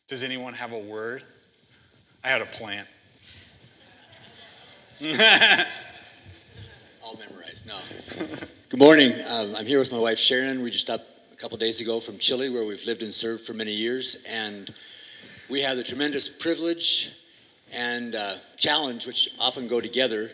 Does 0.09 0.21
anyone 0.21 0.53
have 0.53 0.73
a 0.73 0.79
word? 0.79 1.23
I 2.25 2.27
had 2.27 2.41
a 2.41 2.45
plan. 2.47 2.85
All 7.01 7.17
memorized. 7.17 7.65
No. 7.65 7.79
Good 8.67 8.79
morning. 8.81 9.13
Um, 9.25 9.55
I'm 9.55 9.65
here 9.65 9.79
with 9.79 9.93
my 9.93 9.97
wife 9.97 10.19
Sharon. 10.19 10.61
We 10.61 10.71
just 10.71 10.83
stopped 10.83 11.05
a 11.31 11.37
couple 11.37 11.57
days 11.57 11.79
ago 11.79 12.01
from 12.01 12.19
Chile, 12.19 12.49
where 12.49 12.65
we've 12.65 12.83
lived 12.85 13.01
and 13.01 13.13
served 13.13 13.45
for 13.45 13.53
many 13.53 13.71
years, 13.71 14.17
and 14.27 14.73
we 15.51 15.61
have 15.61 15.75
the 15.75 15.83
tremendous 15.83 16.29
privilege 16.29 17.11
and 17.73 18.15
uh, 18.15 18.37
challenge, 18.55 19.05
which 19.05 19.29
often 19.37 19.67
go 19.67 19.81
together, 19.81 20.31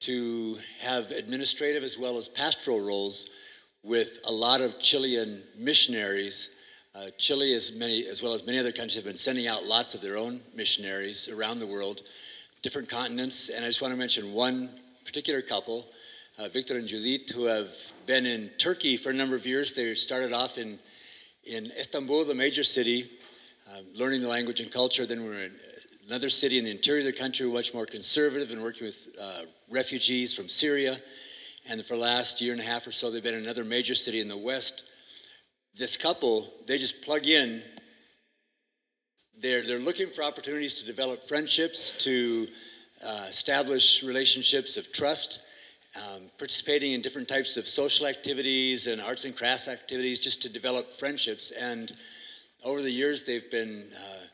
to 0.00 0.58
have 0.80 1.12
administrative 1.12 1.84
as 1.84 1.96
well 1.96 2.18
as 2.18 2.26
pastoral 2.26 2.80
roles 2.80 3.30
with 3.84 4.18
a 4.24 4.32
lot 4.32 4.60
of 4.60 4.80
Chilean 4.80 5.40
missionaries 5.56 6.48
uh, 6.96 7.10
Chile, 7.18 7.54
as, 7.54 7.72
many, 7.72 8.06
as 8.06 8.22
well 8.22 8.34
as 8.34 8.46
many 8.46 8.56
other 8.58 8.70
countries, 8.70 8.94
have 8.94 9.04
been 9.04 9.16
sending 9.16 9.48
out 9.48 9.66
lots 9.66 9.94
of 9.94 10.00
their 10.00 10.16
own 10.16 10.40
missionaries 10.54 11.28
around 11.28 11.58
the 11.58 11.66
world, 11.66 12.02
different 12.62 12.88
continents. 12.88 13.48
And 13.48 13.64
I 13.64 13.68
just 13.68 13.82
want 13.82 13.92
to 13.92 13.98
mention 13.98 14.32
one 14.32 14.70
particular 15.04 15.42
couple, 15.42 15.86
uh, 16.38 16.48
Victor 16.48 16.76
and 16.76 16.86
Judith, 16.86 17.34
who 17.34 17.46
have 17.46 17.68
been 18.06 18.26
in 18.26 18.48
Turkey 18.58 18.96
for 18.96 19.10
a 19.10 19.12
number 19.12 19.34
of 19.34 19.44
years. 19.44 19.74
They 19.74 19.92
started 19.96 20.32
off 20.32 20.56
in, 20.56 20.78
in 21.44 21.72
Istanbul, 21.76 22.26
the 22.26 22.34
major 22.34 22.62
city, 22.62 23.10
uh, 23.74 23.80
learning 23.94 24.22
the 24.22 24.28
language 24.28 24.60
and 24.60 24.70
culture. 24.70 25.06
Then 25.06 25.22
we 25.22 25.28
were 25.28 25.44
in 25.44 25.54
another 26.06 26.30
city 26.30 26.58
in 26.58 26.64
the 26.64 26.70
interior 26.70 27.00
of 27.00 27.06
the 27.06 27.12
country, 27.12 27.46
much 27.46 27.74
more 27.74 27.86
conservative, 27.86 28.50
and 28.50 28.62
working 28.62 28.86
with 28.86 28.98
uh, 29.20 29.42
refugees 29.70 30.34
from 30.34 30.48
Syria. 30.48 30.98
And 31.66 31.84
for 31.84 31.94
the 31.94 32.02
last 32.02 32.40
year 32.40 32.52
and 32.52 32.60
a 32.60 32.64
half 32.64 32.86
or 32.86 32.92
so, 32.92 33.10
they've 33.10 33.22
been 33.22 33.34
in 33.34 33.42
another 33.42 33.64
major 33.64 33.94
city 33.94 34.20
in 34.20 34.28
the 34.28 34.36
west 34.36 34.84
this 35.76 35.96
couple, 35.96 36.52
they 36.66 36.78
just 36.78 37.02
plug 37.02 37.26
in. 37.26 37.62
They're, 39.40 39.66
they're 39.66 39.80
looking 39.80 40.08
for 40.08 40.22
opportunities 40.22 40.74
to 40.74 40.86
develop 40.86 41.26
friendships, 41.26 41.92
to 41.98 42.46
uh, 43.04 43.26
establish 43.28 44.02
relationships 44.04 44.76
of 44.76 44.92
trust, 44.92 45.40
um, 45.96 46.30
participating 46.38 46.92
in 46.92 47.02
different 47.02 47.28
types 47.28 47.56
of 47.56 47.66
social 47.66 48.06
activities 48.06 48.86
and 48.86 49.00
arts 49.00 49.24
and 49.24 49.36
crafts 49.36 49.66
activities 49.66 50.20
just 50.20 50.40
to 50.42 50.48
develop 50.48 50.92
friendships. 50.92 51.50
And 51.50 51.92
over 52.64 52.80
the 52.80 52.90
years, 52.90 53.24
they've 53.24 53.50
been 53.50 53.84
uh, 53.94 54.24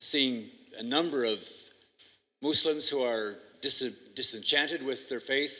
seeing 0.00 0.46
a 0.78 0.82
number 0.82 1.24
of 1.24 1.38
Muslims 2.40 2.88
who 2.88 3.02
are 3.02 3.36
dis- 3.60 3.92
disenchanted 4.16 4.82
with 4.82 5.08
their 5.08 5.20
faith, 5.20 5.52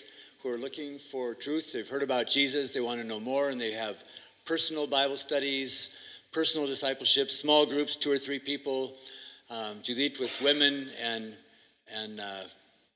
who 0.42 0.48
are 0.48 0.56
looking 0.56 0.98
for 1.10 1.34
truth. 1.34 1.72
They've 1.72 1.86
heard 1.86 2.02
about 2.02 2.26
Jesus, 2.26 2.72
they 2.72 2.80
want 2.80 3.00
to 3.00 3.06
know 3.06 3.20
more, 3.20 3.50
and 3.50 3.60
they 3.60 3.72
have 3.72 3.96
personal 4.46 4.86
Bible 4.86 5.18
studies, 5.18 5.90
personal 6.32 6.66
discipleship, 6.66 7.30
small 7.30 7.66
groups, 7.66 7.94
two 7.94 8.10
or 8.10 8.18
three 8.18 8.38
people, 8.38 8.94
um, 9.50 9.80
Judith 9.82 10.18
with 10.18 10.40
women, 10.40 10.88
and, 11.02 11.34
and 11.94 12.20
uh, 12.20 12.44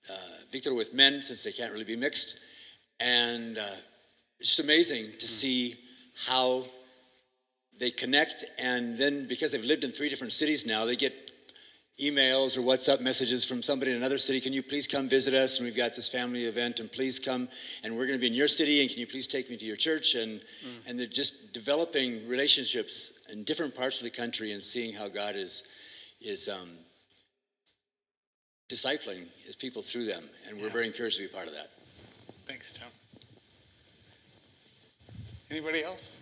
uh, 0.08 0.14
Victor 0.50 0.72
with 0.72 0.94
men, 0.94 1.20
since 1.20 1.42
they 1.42 1.52
can't 1.52 1.72
really 1.72 1.84
be 1.84 1.96
mixed. 1.96 2.36
And 2.98 3.58
uh, 3.58 3.76
it's 4.40 4.58
amazing 4.58 5.12
to 5.18 5.28
see 5.28 5.76
how 6.26 6.64
they 7.82 7.90
connect, 7.90 8.44
and 8.58 8.96
then 8.96 9.26
because 9.26 9.50
they've 9.50 9.64
lived 9.64 9.82
in 9.82 9.90
three 9.90 10.08
different 10.08 10.32
cities 10.32 10.64
now, 10.64 10.84
they 10.84 10.94
get 10.94 11.12
emails 12.00 12.56
or 12.56 12.60
WhatsApp 12.60 13.00
messages 13.00 13.44
from 13.44 13.60
somebody 13.60 13.90
in 13.90 13.96
another 13.96 14.18
city. 14.18 14.40
Can 14.40 14.52
you 14.52 14.62
please 14.62 14.86
come 14.86 15.08
visit 15.08 15.34
us? 15.34 15.58
And 15.58 15.66
we've 15.66 15.76
got 15.76 15.96
this 15.96 16.08
family 16.08 16.44
event, 16.44 16.78
and 16.78 16.90
please 16.92 17.18
come. 17.18 17.48
And 17.82 17.96
we're 17.96 18.06
going 18.06 18.16
to 18.16 18.20
be 18.20 18.28
in 18.28 18.34
your 18.34 18.46
city, 18.46 18.82
and 18.82 18.88
can 18.88 19.00
you 19.00 19.06
please 19.08 19.26
take 19.26 19.50
me 19.50 19.56
to 19.56 19.64
your 19.64 19.74
church? 19.74 20.14
And 20.14 20.40
mm. 20.40 20.86
and 20.86 20.96
they're 20.96 21.08
just 21.08 21.52
developing 21.52 22.28
relationships 22.28 23.10
in 23.32 23.42
different 23.42 23.74
parts 23.74 23.96
of 23.96 24.04
the 24.04 24.10
country 24.10 24.52
and 24.52 24.62
seeing 24.62 24.94
how 24.94 25.08
God 25.08 25.34
is 25.34 25.64
is 26.20 26.48
um, 26.48 26.70
discipling 28.70 29.26
His 29.44 29.56
people 29.56 29.82
through 29.82 30.04
them. 30.04 30.22
And 30.48 30.56
we're 30.56 30.68
yeah. 30.68 30.72
very 30.72 30.86
encouraged 30.86 31.16
to 31.16 31.22
be 31.22 31.28
part 31.28 31.48
of 31.48 31.54
that. 31.54 31.70
Thanks, 32.46 32.78
Tom. 32.78 32.90
Anybody 35.50 35.82
else? 35.82 36.12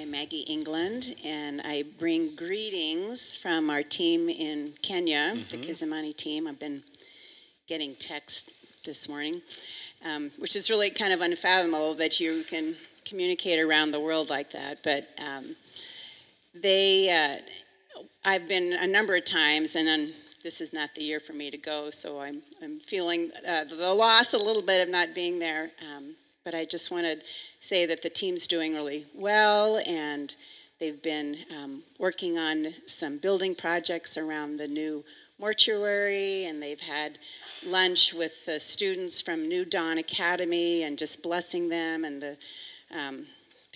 Hi, 0.00 0.06
Maggie 0.06 0.46
England, 0.48 1.14
and 1.22 1.60
I 1.60 1.84
bring 1.98 2.34
greetings 2.34 3.36
from 3.36 3.68
our 3.68 3.82
team 3.82 4.30
in 4.30 4.72
Kenya, 4.80 5.34
mm-hmm. 5.34 5.50
the 5.50 5.58
Kizimani 5.58 6.16
team. 6.16 6.46
I've 6.46 6.58
been 6.58 6.82
getting 7.68 7.94
text 7.96 8.50
this 8.86 9.10
morning, 9.10 9.42
um, 10.02 10.30
which 10.38 10.56
is 10.56 10.70
really 10.70 10.88
kind 10.88 11.12
of 11.12 11.20
unfathomable 11.20 11.94
that 11.96 12.18
you 12.18 12.44
can 12.48 12.76
communicate 13.04 13.60
around 13.60 13.90
the 13.90 14.00
world 14.00 14.30
like 14.30 14.50
that. 14.52 14.78
But 14.82 15.06
um, 15.18 15.54
they, 16.54 17.10
uh, 17.10 18.00
I've 18.24 18.48
been 18.48 18.72
a 18.72 18.86
number 18.86 19.16
of 19.16 19.26
times, 19.26 19.76
and 19.76 19.86
on, 19.86 20.12
this 20.42 20.62
is 20.62 20.72
not 20.72 20.88
the 20.96 21.02
year 21.02 21.20
for 21.20 21.34
me 21.34 21.50
to 21.50 21.58
go, 21.58 21.90
so 21.90 22.20
I'm, 22.20 22.40
I'm 22.62 22.80
feeling 22.80 23.32
uh, 23.46 23.64
the 23.64 23.92
loss 23.92 24.32
a 24.32 24.38
little 24.38 24.62
bit 24.62 24.80
of 24.80 24.88
not 24.88 25.14
being 25.14 25.38
there. 25.38 25.72
Um, 25.82 26.14
but 26.44 26.54
I 26.54 26.64
just 26.64 26.90
want 26.90 27.04
to 27.04 27.16
say 27.60 27.86
that 27.86 28.02
the 28.02 28.10
team's 28.10 28.46
doing 28.46 28.74
really 28.74 29.06
well 29.14 29.78
and 29.84 30.34
they've 30.78 31.02
been 31.02 31.38
um, 31.54 31.82
working 31.98 32.38
on 32.38 32.68
some 32.86 33.18
building 33.18 33.54
projects 33.54 34.16
around 34.16 34.56
the 34.56 34.68
new 34.68 35.04
mortuary 35.38 36.46
and 36.46 36.62
they've 36.62 36.80
had 36.80 37.18
lunch 37.64 38.14
with 38.14 38.44
the 38.46 38.58
students 38.58 39.20
from 39.20 39.48
New 39.48 39.64
Dawn 39.64 39.98
Academy 39.98 40.82
and 40.82 40.98
just 40.98 41.22
blessing 41.22 41.68
them 41.68 42.04
and 42.04 42.22
the 42.22 42.36
um, 42.90 43.26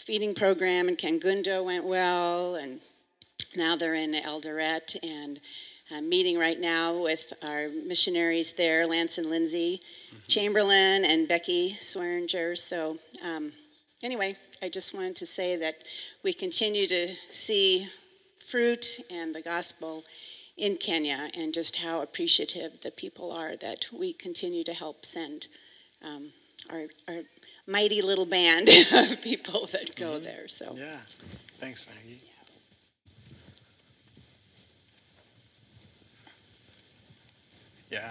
feeding 0.06 0.34
program 0.34 0.88
in 0.88 0.96
Kangundo 0.96 1.64
went 1.64 1.84
well 1.84 2.56
and 2.56 2.80
now 3.56 3.76
they're 3.76 3.94
in 3.94 4.12
Eldoret 4.12 4.96
and 5.02 5.38
meeting 6.02 6.38
right 6.38 6.60
now 6.60 7.02
with 7.02 7.32
our 7.42 7.68
missionaries 7.68 8.54
there, 8.56 8.86
Lance 8.86 9.18
and 9.18 9.28
Lindsay 9.28 9.80
mm-hmm. 10.08 10.18
Chamberlain 10.28 11.04
and 11.04 11.28
Becky 11.28 11.76
Swearinger. 11.80 12.56
So, 12.56 12.98
um, 13.22 13.52
anyway, 14.02 14.36
I 14.62 14.68
just 14.68 14.94
wanted 14.94 15.16
to 15.16 15.26
say 15.26 15.56
that 15.56 15.74
we 16.22 16.32
continue 16.32 16.86
to 16.86 17.14
see 17.30 17.88
fruit 18.50 19.00
and 19.10 19.34
the 19.34 19.42
gospel 19.42 20.04
in 20.56 20.76
Kenya 20.76 21.30
and 21.34 21.52
just 21.52 21.76
how 21.76 22.00
appreciative 22.00 22.72
the 22.82 22.90
people 22.90 23.32
are 23.32 23.56
that 23.56 23.86
we 23.92 24.12
continue 24.12 24.64
to 24.64 24.72
help 24.72 25.04
send 25.04 25.48
um, 26.02 26.30
our, 26.70 26.84
our, 27.08 27.22
mighty 27.66 28.02
little 28.02 28.26
band 28.26 28.68
of 28.92 29.20
people 29.22 29.66
that 29.72 29.96
go 29.96 30.12
mm-hmm. 30.12 30.24
there. 30.24 30.46
So, 30.48 30.74
yeah. 30.76 30.98
Thanks, 31.60 31.86
Maggie. 31.86 32.20
Yeah. 37.94 38.10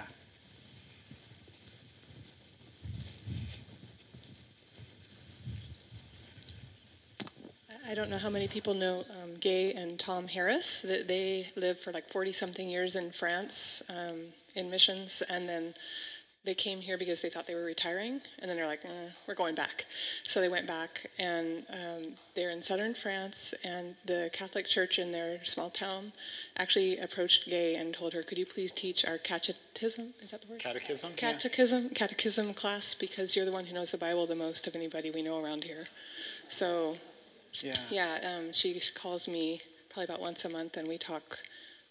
I 7.86 7.94
don't 7.94 8.10
know 8.10 8.18
how 8.18 8.30
many 8.30 8.48
people 8.48 8.74
know 8.74 9.04
um, 9.22 9.36
Gay 9.42 9.74
and 9.74 10.00
Tom 10.00 10.30
Harris. 10.30 10.80
That 10.86 11.10
they 11.10 11.48
lived 11.58 11.82
for 11.82 11.92
like 11.92 12.10
40 12.10 12.32
something 12.32 12.70
years 12.70 12.96
in 12.96 13.12
France 13.12 13.84
um, 13.90 14.28
in 14.56 14.70
missions, 14.70 15.22
and 15.28 15.50
then 15.50 15.74
they 16.46 16.54
came 16.54 16.82
here 16.82 16.98
because 16.98 17.22
they 17.22 17.30
thought 17.30 17.48
they 17.48 17.56
were 17.56 17.64
retiring, 17.64 18.20
and 18.40 18.50
then 18.50 18.58
they're 18.58 18.68
like, 18.68 18.84
eh, 18.84 19.10
"We're 19.28 19.36
going 19.36 19.56
back." 19.56 19.86
So 20.28 20.42
they 20.42 20.50
went 20.50 20.68
back, 20.68 21.10
and 21.18 21.66
um, 21.70 22.16
they're 22.36 22.50
in 22.50 22.62
southern 22.62 22.96
France. 22.96 23.54
And 23.64 23.96
the 24.06 24.30
Catholic 24.34 24.68
Church 24.68 25.00
in 25.00 25.12
their 25.14 25.44
small 25.46 25.70
town 25.70 26.12
actually 26.58 26.98
approached 26.98 27.46
Gay 27.46 27.76
and 27.76 27.94
told 27.94 28.12
her, 28.14 28.24
"Could 28.24 28.38
you 28.38 28.46
please 28.46 28.74
teach 28.74 29.06
our 29.06 29.18
catechism? 29.18 30.14
Is 30.22 30.32
that 30.32 30.42
the 30.42 30.48
word? 30.48 30.60
Catechism. 30.60 31.14
Catechism. 31.16 31.84
Yeah. 31.84 31.98
Catechism 31.98 32.54
class 32.54 32.94
because 32.94 33.36
you're 33.36 33.46
the 33.46 33.52
one 33.52 33.66
who 33.66 33.74
knows 33.74 33.92
the 33.92 33.98
Bible 33.98 34.28
the 34.28 34.36
most 34.36 34.68
of 34.68 34.76
anybody 34.76 35.12
we 35.12 35.22
know 35.22 35.42
around 35.42 35.64
here." 35.64 35.88
So, 36.50 36.98
yeah, 37.62 37.74
yeah. 37.90 38.36
Um, 38.38 38.52
she 38.52 38.82
calls 38.96 39.30
me 39.30 39.62
probably 39.90 40.06
about 40.06 40.20
once 40.20 40.44
a 40.44 40.50
month, 40.50 40.76
and 40.76 40.90
we 40.90 40.98
talk 40.98 41.40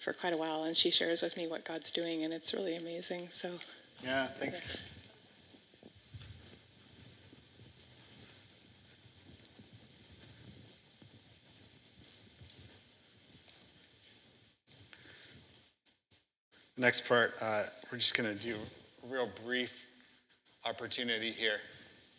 for 0.05 0.13
quite 0.13 0.35
a 0.35 0.37
while, 0.37 0.65
and 0.65 0.77
she 0.77 0.91
shares 0.91 1.23
with 1.23 1.39
me 1.39 1.47
what 1.47 1.65
God's 1.65 1.91
doing, 1.91 2.23
and 2.23 2.35
it's 2.35 2.53
really 2.53 2.77
amazing. 2.77 3.29
So. 3.31 3.59
Yeah, 4.03 4.27
thanks. 4.41 4.57
Next 16.77 17.07
part, 17.07 17.35
uh, 17.41 17.65
we're 17.93 17.99
just 17.99 18.15
going 18.15 18.37
to 18.37 18.43
do 18.43 18.57
a 18.57 19.13
real 19.13 19.29
brief 19.45 19.71
opportunity 20.65 21.31
here. 21.31 21.59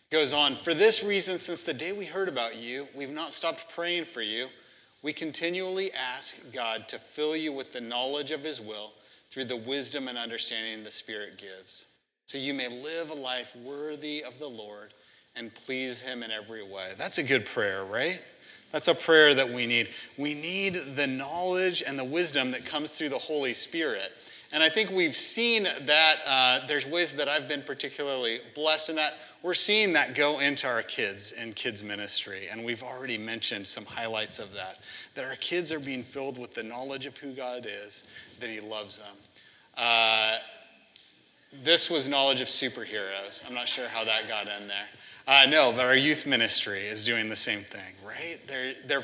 Goes 0.09 0.31
on, 0.31 0.57
for 0.63 0.73
this 0.73 1.03
reason, 1.03 1.37
since 1.39 1.63
the 1.63 1.73
day 1.73 1.91
we 1.91 2.05
heard 2.05 2.29
about 2.29 2.55
you, 2.55 2.87
we've 2.95 3.09
not 3.09 3.33
stopped 3.33 3.65
praying 3.75 4.05
for 4.13 4.21
you. 4.21 4.47
We 5.01 5.11
continually 5.11 5.91
ask 5.91 6.33
God 6.53 6.87
to 6.89 6.99
fill 7.13 7.35
you 7.35 7.51
with 7.51 7.73
the 7.73 7.81
knowledge 7.81 8.31
of 8.31 8.41
His 8.41 8.61
will 8.61 8.91
through 9.33 9.45
the 9.45 9.57
wisdom 9.57 10.07
and 10.07 10.17
understanding 10.17 10.83
the 10.83 10.91
Spirit 10.91 11.37
gives, 11.37 11.85
so 12.27 12.37
you 12.37 12.53
may 12.53 12.69
live 12.69 13.09
a 13.09 13.13
life 13.13 13.47
worthy 13.63 14.23
of 14.23 14.33
the 14.39 14.47
Lord 14.47 14.93
and 15.35 15.51
please 15.65 15.99
Him 15.99 16.23
in 16.23 16.31
every 16.31 16.63
way. 16.63 16.93
That's 16.97 17.17
a 17.17 17.23
good 17.23 17.45
prayer, 17.47 17.85
right? 17.85 18.21
That's 18.71 18.87
a 18.87 18.95
prayer 18.95 19.35
that 19.35 19.51
we 19.51 19.67
need. 19.67 19.89
We 20.17 20.33
need 20.33 20.95
the 20.95 21.07
knowledge 21.07 21.83
and 21.85 21.97
the 21.97 22.03
wisdom 22.03 22.51
that 22.51 22.65
comes 22.65 22.91
through 22.91 23.09
the 23.09 23.19
Holy 23.19 23.53
Spirit. 23.53 24.11
And 24.53 24.61
I 24.61 24.69
think 24.69 24.91
we've 24.91 25.17
seen 25.17 25.63
that 25.63 26.17
uh, 26.27 26.67
there's 26.67 26.85
ways 26.85 27.11
that 27.17 27.27
I've 27.27 27.47
been 27.47 27.63
particularly 27.63 28.39
blessed 28.53 28.89
in 28.89 28.95
that. 28.97 29.13
We're 29.41 29.55
seeing 29.55 29.93
that 29.93 30.15
go 30.15 30.39
into 30.39 30.67
our 30.67 30.83
kids 30.83 31.33
and 31.35 31.55
kids' 31.55 31.81
ministry. 31.81 32.49
And 32.49 32.63
we've 32.63 32.83
already 32.83 33.17
mentioned 33.17 33.65
some 33.65 33.83
highlights 33.83 34.37
of 34.37 34.53
that. 34.53 34.77
That 35.15 35.25
our 35.25 35.35
kids 35.37 35.71
are 35.71 35.79
being 35.79 36.05
filled 36.13 36.37
with 36.37 36.53
the 36.53 36.61
knowledge 36.61 37.07
of 37.07 37.17
who 37.17 37.33
God 37.35 37.65
is, 37.67 38.03
that 38.39 38.49
He 38.51 38.59
loves 38.59 38.99
them. 38.99 39.15
Uh, 39.75 40.37
this 41.63 41.89
was 41.89 42.07
knowledge 42.07 42.39
of 42.39 42.47
superheroes. 42.47 43.41
I'm 43.47 43.55
not 43.55 43.67
sure 43.67 43.87
how 43.87 44.03
that 44.03 44.27
got 44.27 44.47
in 44.47 44.67
there. 44.67 44.87
Uh, 45.25 45.47
no, 45.47 45.71
but 45.71 45.81
our 45.81 45.95
youth 45.95 46.27
ministry 46.27 46.87
is 46.87 47.03
doing 47.03 47.27
the 47.27 47.35
same 47.35 47.65
thing, 47.71 47.95
right? 48.05 48.39
They're, 48.47 48.73
they're, 48.87 49.03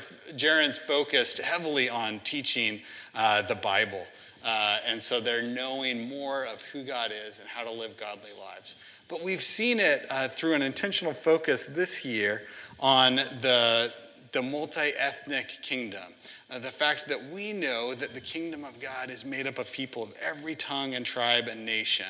focused 0.86 1.38
heavily 1.38 1.88
on 1.88 2.20
teaching 2.20 2.82
uh, 3.14 3.42
the 3.48 3.54
Bible. 3.56 4.04
Uh, 4.44 4.78
and 4.86 5.02
so 5.02 5.20
they're 5.20 5.42
knowing 5.42 6.08
more 6.08 6.46
of 6.46 6.58
who 6.72 6.84
God 6.84 7.10
is 7.12 7.38
and 7.38 7.48
how 7.48 7.62
to 7.62 7.70
live 7.70 7.92
godly 7.98 8.30
lives. 8.38 8.74
But 9.08 9.22
we've 9.22 9.44
seen 9.44 9.78
it 9.80 10.06
uh, 10.08 10.28
through 10.36 10.54
an 10.54 10.62
intentional 10.62 11.14
focus 11.14 11.66
this 11.66 12.04
year 12.04 12.42
on 12.78 13.16
the 13.16 13.92
the 14.32 14.42
multi 14.42 14.92
ethnic 14.96 15.48
kingdom. 15.62 16.12
Uh, 16.50 16.58
the 16.58 16.70
fact 16.70 17.04
that 17.08 17.32
we 17.32 17.52
know 17.52 17.94
that 17.94 18.14
the 18.14 18.20
kingdom 18.20 18.64
of 18.64 18.80
God 18.80 19.10
is 19.10 19.24
made 19.24 19.46
up 19.46 19.58
of 19.58 19.66
people 19.72 20.04
of 20.04 20.10
every 20.20 20.54
tongue 20.54 20.94
and 20.94 21.04
tribe 21.04 21.48
and 21.48 21.64
nation. 21.64 22.06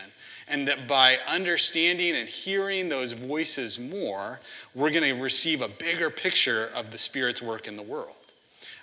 And 0.48 0.66
that 0.68 0.88
by 0.88 1.16
understanding 1.26 2.16
and 2.16 2.28
hearing 2.28 2.88
those 2.88 3.12
voices 3.12 3.78
more, 3.78 4.40
we're 4.74 4.90
going 4.90 5.14
to 5.14 5.22
receive 5.22 5.60
a 5.60 5.68
bigger 5.68 6.10
picture 6.10 6.66
of 6.74 6.90
the 6.90 6.98
Spirit's 6.98 7.42
work 7.42 7.68
in 7.68 7.76
the 7.76 7.82
world 7.82 8.16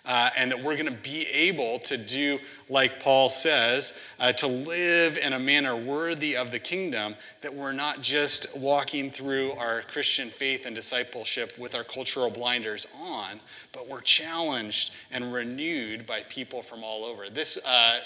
uh, 0.08 0.30
and 0.38 0.50
that 0.50 0.64
we're 0.64 0.76
going 0.76 0.86
to 0.86 1.02
be 1.04 1.28
able 1.28 1.80
to 1.80 1.98
do, 1.98 2.40
like 2.70 3.02
Paul 3.02 3.30
says, 3.30 3.94
uh, 4.20 4.32
to 4.34 4.48
live 4.48 5.18
in 5.18 5.34
a 5.34 5.40
manner 5.40 5.76
worthy 5.76 6.38
of 6.38 6.50
the 6.50 6.60
kingdom, 6.60 7.14
that 7.42 7.54
we're 7.54 7.74
not 7.74 8.02
just 8.02 8.48
walking 8.56 9.12
through 9.12 9.52
our 9.52 9.82
Christian 9.92 10.32
faith 10.40 10.62
and 10.66 10.74
discipleship 10.74 11.52
with 11.60 11.76
our 11.76 11.84
cultural 11.84 12.32
blinders 12.32 12.88
on, 12.98 13.42
but 13.74 13.90
we're 13.90 14.02
challenged 14.02 14.92
and 15.12 15.34
renewed 15.34 16.08
by 16.08 16.22
people 16.30 16.64
from 16.64 16.86
all 16.86 17.04
over. 17.04 17.30
This 17.30 17.58
uh, 17.66 18.00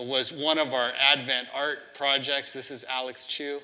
was 0.00 0.32
one 0.32 0.56
of 0.56 0.72
our 0.72 0.92
Advent 0.98 1.48
art 1.54 1.78
projects. 1.94 2.54
This 2.54 2.70
is 2.70 2.82
Alex 2.88 3.26
Chu. 3.26 3.60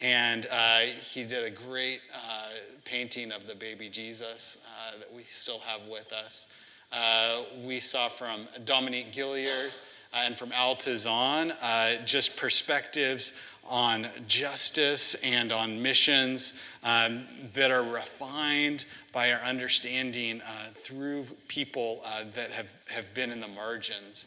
And 0.00 0.46
uh, 0.46 0.80
he 1.12 1.24
did 1.24 1.44
a 1.44 1.50
great 1.50 2.00
uh, 2.14 2.50
painting 2.84 3.32
of 3.32 3.48
the 3.48 3.54
baby 3.54 3.90
Jesus 3.90 4.56
uh, 4.64 4.98
that 4.98 5.12
we 5.12 5.24
still 5.24 5.58
have 5.58 5.88
with 5.88 6.12
us. 6.12 6.46
Uh, 6.90 7.42
we 7.66 7.80
saw 7.80 8.08
from 8.08 8.48
Dominique 8.64 9.12
Gilliard 9.12 9.68
uh, 10.14 10.16
and 10.24 10.38
from 10.38 10.52
Al 10.52 10.74
Tizon 10.74 11.54
uh, 11.60 12.02
just 12.06 12.34
perspectives 12.38 13.34
on 13.66 14.08
justice 14.26 15.14
and 15.22 15.52
on 15.52 15.82
missions 15.82 16.54
um, 16.82 17.26
that 17.54 17.70
are 17.70 17.82
refined 17.82 18.86
by 19.12 19.30
our 19.32 19.40
understanding 19.40 20.40
uh, 20.40 20.68
through 20.82 21.26
people 21.46 22.00
uh, 22.06 22.24
that 22.34 22.50
have, 22.50 22.68
have 22.86 23.04
been 23.14 23.30
in 23.30 23.40
the 23.40 23.48
margins 23.48 24.24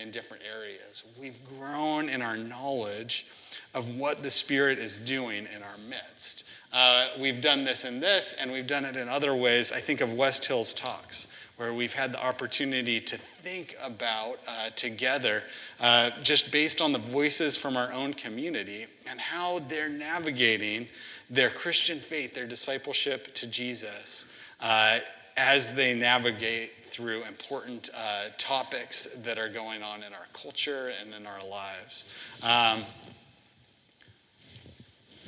in 0.00 0.12
different 0.12 0.44
areas. 0.44 1.02
We've 1.20 1.34
grown 1.58 2.08
in 2.08 2.22
our 2.22 2.36
knowledge 2.36 3.26
of 3.74 3.88
what 3.96 4.22
the 4.22 4.30
Spirit 4.30 4.78
is 4.78 4.98
doing 4.98 5.48
in 5.54 5.64
our 5.64 5.78
midst. 5.88 6.44
Uh, 6.72 7.08
we've 7.20 7.42
done 7.42 7.64
this 7.64 7.82
in 7.82 7.98
this, 7.98 8.36
and 8.38 8.52
we've 8.52 8.68
done 8.68 8.84
it 8.84 8.96
in 8.96 9.08
other 9.08 9.34
ways. 9.34 9.72
I 9.72 9.80
think 9.80 10.00
of 10.00 10.12
West 10.12 10.44
Hills 10.44 10.72
Talks 10.74 11.26
where 11.56 11.72
we've 11.72 11.92
had 11.92 12.12
the 12.12 12.22
opportunity 12.22 13.00
to 13.00 13.18
think 13.42 13.76
about 13.80 14.36
uh, 14.46 14.70
together, 14.74 15.42
uh, 15.78 16.10
just 16.22 16.50
based 16.50 16.80
on 16.80 16.92
the 16.92 16.98
voices 16.98 17.56
from 17.56 17.76
our 17.76 17.92
own 17.92 18.12
community 18.14 18.86
and 19.06 19.20
how 19.20 19.60
they're 19.68 19.88
navigating 19.88 20.86
their 21.30 21.50
Christian 21.50 22.00
faith, 22.08 22.34
their 22.34 22.46
discipleship 22.46 23.32
to 23.36 23.46
Jesus, 23.46 24.24
uh, 24.60 24.98
as 25.36 25.70
they 25.74 25.94
navigate 25.94 26.70
through 26.92 27.24
important 27.24 27.90
uh, 27.94 28.24
topics 28.38 29.06
that 29.24 29.38
are 29.38 29.48
going 29.48 29.82
on 29.82 30.02
in 30.02 30.12
our 30.12 30.26
culture 30.40 30.92
and 31.00 31.14
in 31.14 31.26
our 31.26 31.44
lives. 31.44 32.04
Um, 32.42 32.84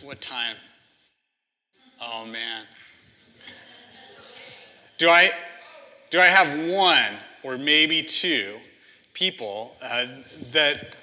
what 0.03 0.21
time? 0.21 0.57
Oh, 2.01 2.25
man. 2.25 2.65
Do 4.99 5.09
I 5.09 5.31
do 6.16 6.22
I 6.22 6.29
have 6.29 6.70
one 6.70 7.18
or 7.42 7.59
maybe 7.59 8.02
two 8.02 8.57
people 9.12 9.76
uh, 9.83 10.07
that, 10.55 10.96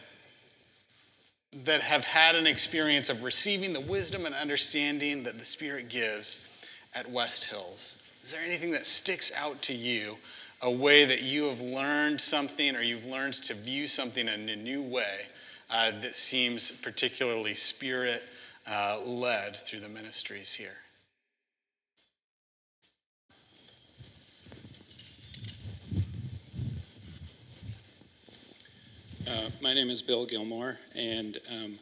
that 1.66 1.82
have 1.82 2.04
had 2.04 2.36
an 2.36 2.48
experience 2.48 3.10
of 3.10 3.22
receiving 3.22 3.74
the 3.74 3.82
wisdom 3.82 4.26
and 4.26 4.34
understanding 4.34 5.22
that 5.22 5.38
the 5.38 5.46
Spirit 5.46 5.88
gives 5.90 6.40
at 6.96 7.08
West 7.12 7.44
Hills? 7.44 7.98
Is 8.26 8.32
there 8.32 8.42
anything 8.42 8.72
that 8.72 8.88
sticks 8.88 9.32
out 9.36 9.62
to 9.62 9.76
you, 9.76 10.16
a 10.64 10.72
way 10.72 11.06
that 11.06 11.22
you 11.22 11.44
have 11.44 11.60
learned 11.60 12.20
something 12.20 12.76
or 12.76 12.82
you've 12.82 13.06
learned 13.06 13.36
to 13.36 13.54
view 13.54 13.86
something 13.86 14.28
in 14.28 14.50
a 14.50 14.56
new 14.56 14.82
way 14.82 15.28
uh, 15.70 15.92
that 16.02 16.18
seems 16.18 16.72
particularly 16.82 17.54
Spirit 17.54 18.24
uh, 18.66 19.00
led 19.06 19.58
through 19.68 19.82
the 19.82 19.90
ministries 19.90 20.54
here? 20.54 20.83
Uh, 29.26 29.50
my 29.62 29.74
name 29.74 29.90
is 29.90 30.02
Bill 30.02 30.26
Gilmore, 30.26 30.78
and 30.96 31.40
um, 31.50 31.80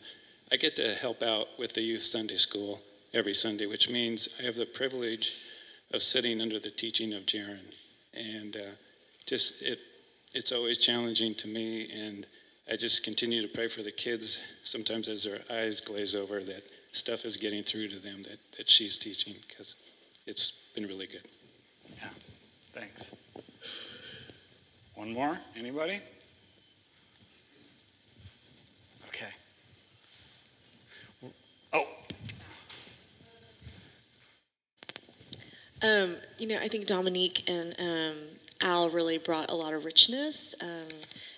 I 0.52 0.58
get 0.58 0.76
to 0.76 0.94
help 0.94 1.24
out 1.24 1.48
with 1.58 1.74
the 1.74 1.82
youth 1.82 2.04
Sunday 2.04 2.38
school 2.38 2.80
every 3.16 3.34
Sunday, 3.34 3.66
which 3.66 3.90
means 3.90 4.30
I 4.40 4.44
have 4.44 4.56
the 4.56 4.68
privilege 4.68 5.34
of 5.92 6.04
sitting 6.04 6.40
under 6.40 6.60
the 6.60 6.70
teaching 6.70 7.14
of 7.14 7.26
Jaron, 7.26 7.74
and 8.14 8.56
uh, 8.56 8.72
just 9.26 9.60
it 9.62 9.80
it's 10.34 10.52
always 10.52 10.78
challenging 10.78 11.34
to 11.36 11.48
me, 11.48 11.90
and 11.92 12.28
I 12.72 12.76
just 12.76 13.04
continue 13.04 13.42
to 13.42 13.48
pray 13.48 13.68
for 13.68 13.82
the 13.82 13.92
kids. 13.92 14.38
Sometimes 14.64 15.10
as 15.10 15.24
their 15.24 15.40
eyes 15.50 15.82
glaze 15.82 16.14
over, 16.14 16.44
that 16.44 16.64
stuff 16.92 17.26
is 17.26 17.38
getting 17.38 17.64
through 17.64 17.88
to 17.88 18.00
them 18.00 18.22
that 18.24 18.38
that 18.58 18.70
she's 18.70 18.98
teaching 18.98 19.34
because 19.48 19.76
it's 20.28 20.54
been 20.76 20.86
really 20.86 21.08
good. 21.08 21.28
Yeah, 21.98 22.10
thanks. 22.76 23.10
One 24.94 25.12
more, 25.12 25.40
anybody? 25.56 26.02
Oh. 31.74 31.88
Um, 35.82 36.18
you 36.38 36.48
know, 36.48 36.58
I 36.58 36.68
think 36.68 36.86
Dominique 36.86 37.44
and 37.48 37.76
um, 37.80 38.18
Al 38.62 38.90
really 38.90 39.18
brought 39.18 39.50
a 39.50 39.56
lot 39.56 39.74
of 39.74 39.86
richness 39.86 40.54
um, 40.62 40.88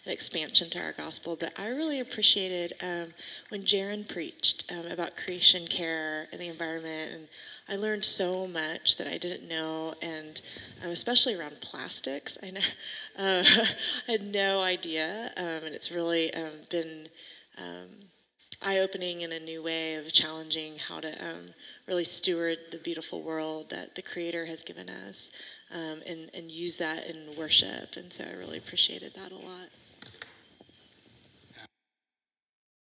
and 0.06 0.14
expansion 0.14 0.70
to 0.72 0.80
our 0.80 0.92
gospel. 0.94 1.38
But 1.40 1.58
I 1.58 1.68
really 1.68 2.02
appreciated 2.02 2.74
um, 2.82 3.14
when 3.50 3.64
Jaron 3.64 4.08
preached 4.08 4.66
um, 4.70 4.88
about 4.88 5.16
creation 5.16 5.68
care 5.68 6.28
and 6.32 6.42
the 6.42 6.50
environment, 6.50 7.12
and 7.14 7.28
I 7.70 7.78
learned 7.78 8.04
so 8.04 8.46
much 8.48 8.98
that 8.98 9.08
I 9.08 9.18
didn't 9.18 9.48
know, 9.48 9.94
and 10.02 10.42
um, 10.84 10.90
especially 10.90 11.36
around 11.36 11.62
plastics. 11.62 12.38
I 12.44 12.52
know 12.52 12.62
uh, 13.18 13.44
I 14.08 14.12
had 14.12 14.24
no 14.24 14.60
idea, 14.60 15.32
and 15.38 15.66
it's 15.66 15.92
really 15.92 16.34
been 16.70 17.08
eye 18.64 18.80
opening 18.80 19.22
in 19.22 19.32
a 19.32 19.40
new 19.40 19.62
way 19.62 19.96
of 19.96 20.12
challenging 20.12 20.78
how 20.78 21.00
to 21.00 21.26
um, 21.26 21.50
really 21.88 22.04
steward 22.04 22.58
the 22.72 22.78
beautiful 22.78 23.22
world 23.22 23.70
that 23.70 23.96
the 23.96 24.02
Creator 24.02 24.46
has 24.46 24.64
given 24.64 24.90
us 24.90 25.32
um, 25.72 26.02
and, 26.06 26.32
and 26.34 26.50
use 26.50 26.78
that 26.78 27.08
in 27.08 27.36
worship. 27.38 27.96
And 27.96 28.12
so 28.12 28.24
I 28.24 28.34
really 28.34 28.58
appreciated 28.58 29.14
that 29.16 29.32
a 29.32 29.36
lot. 29.36 29.70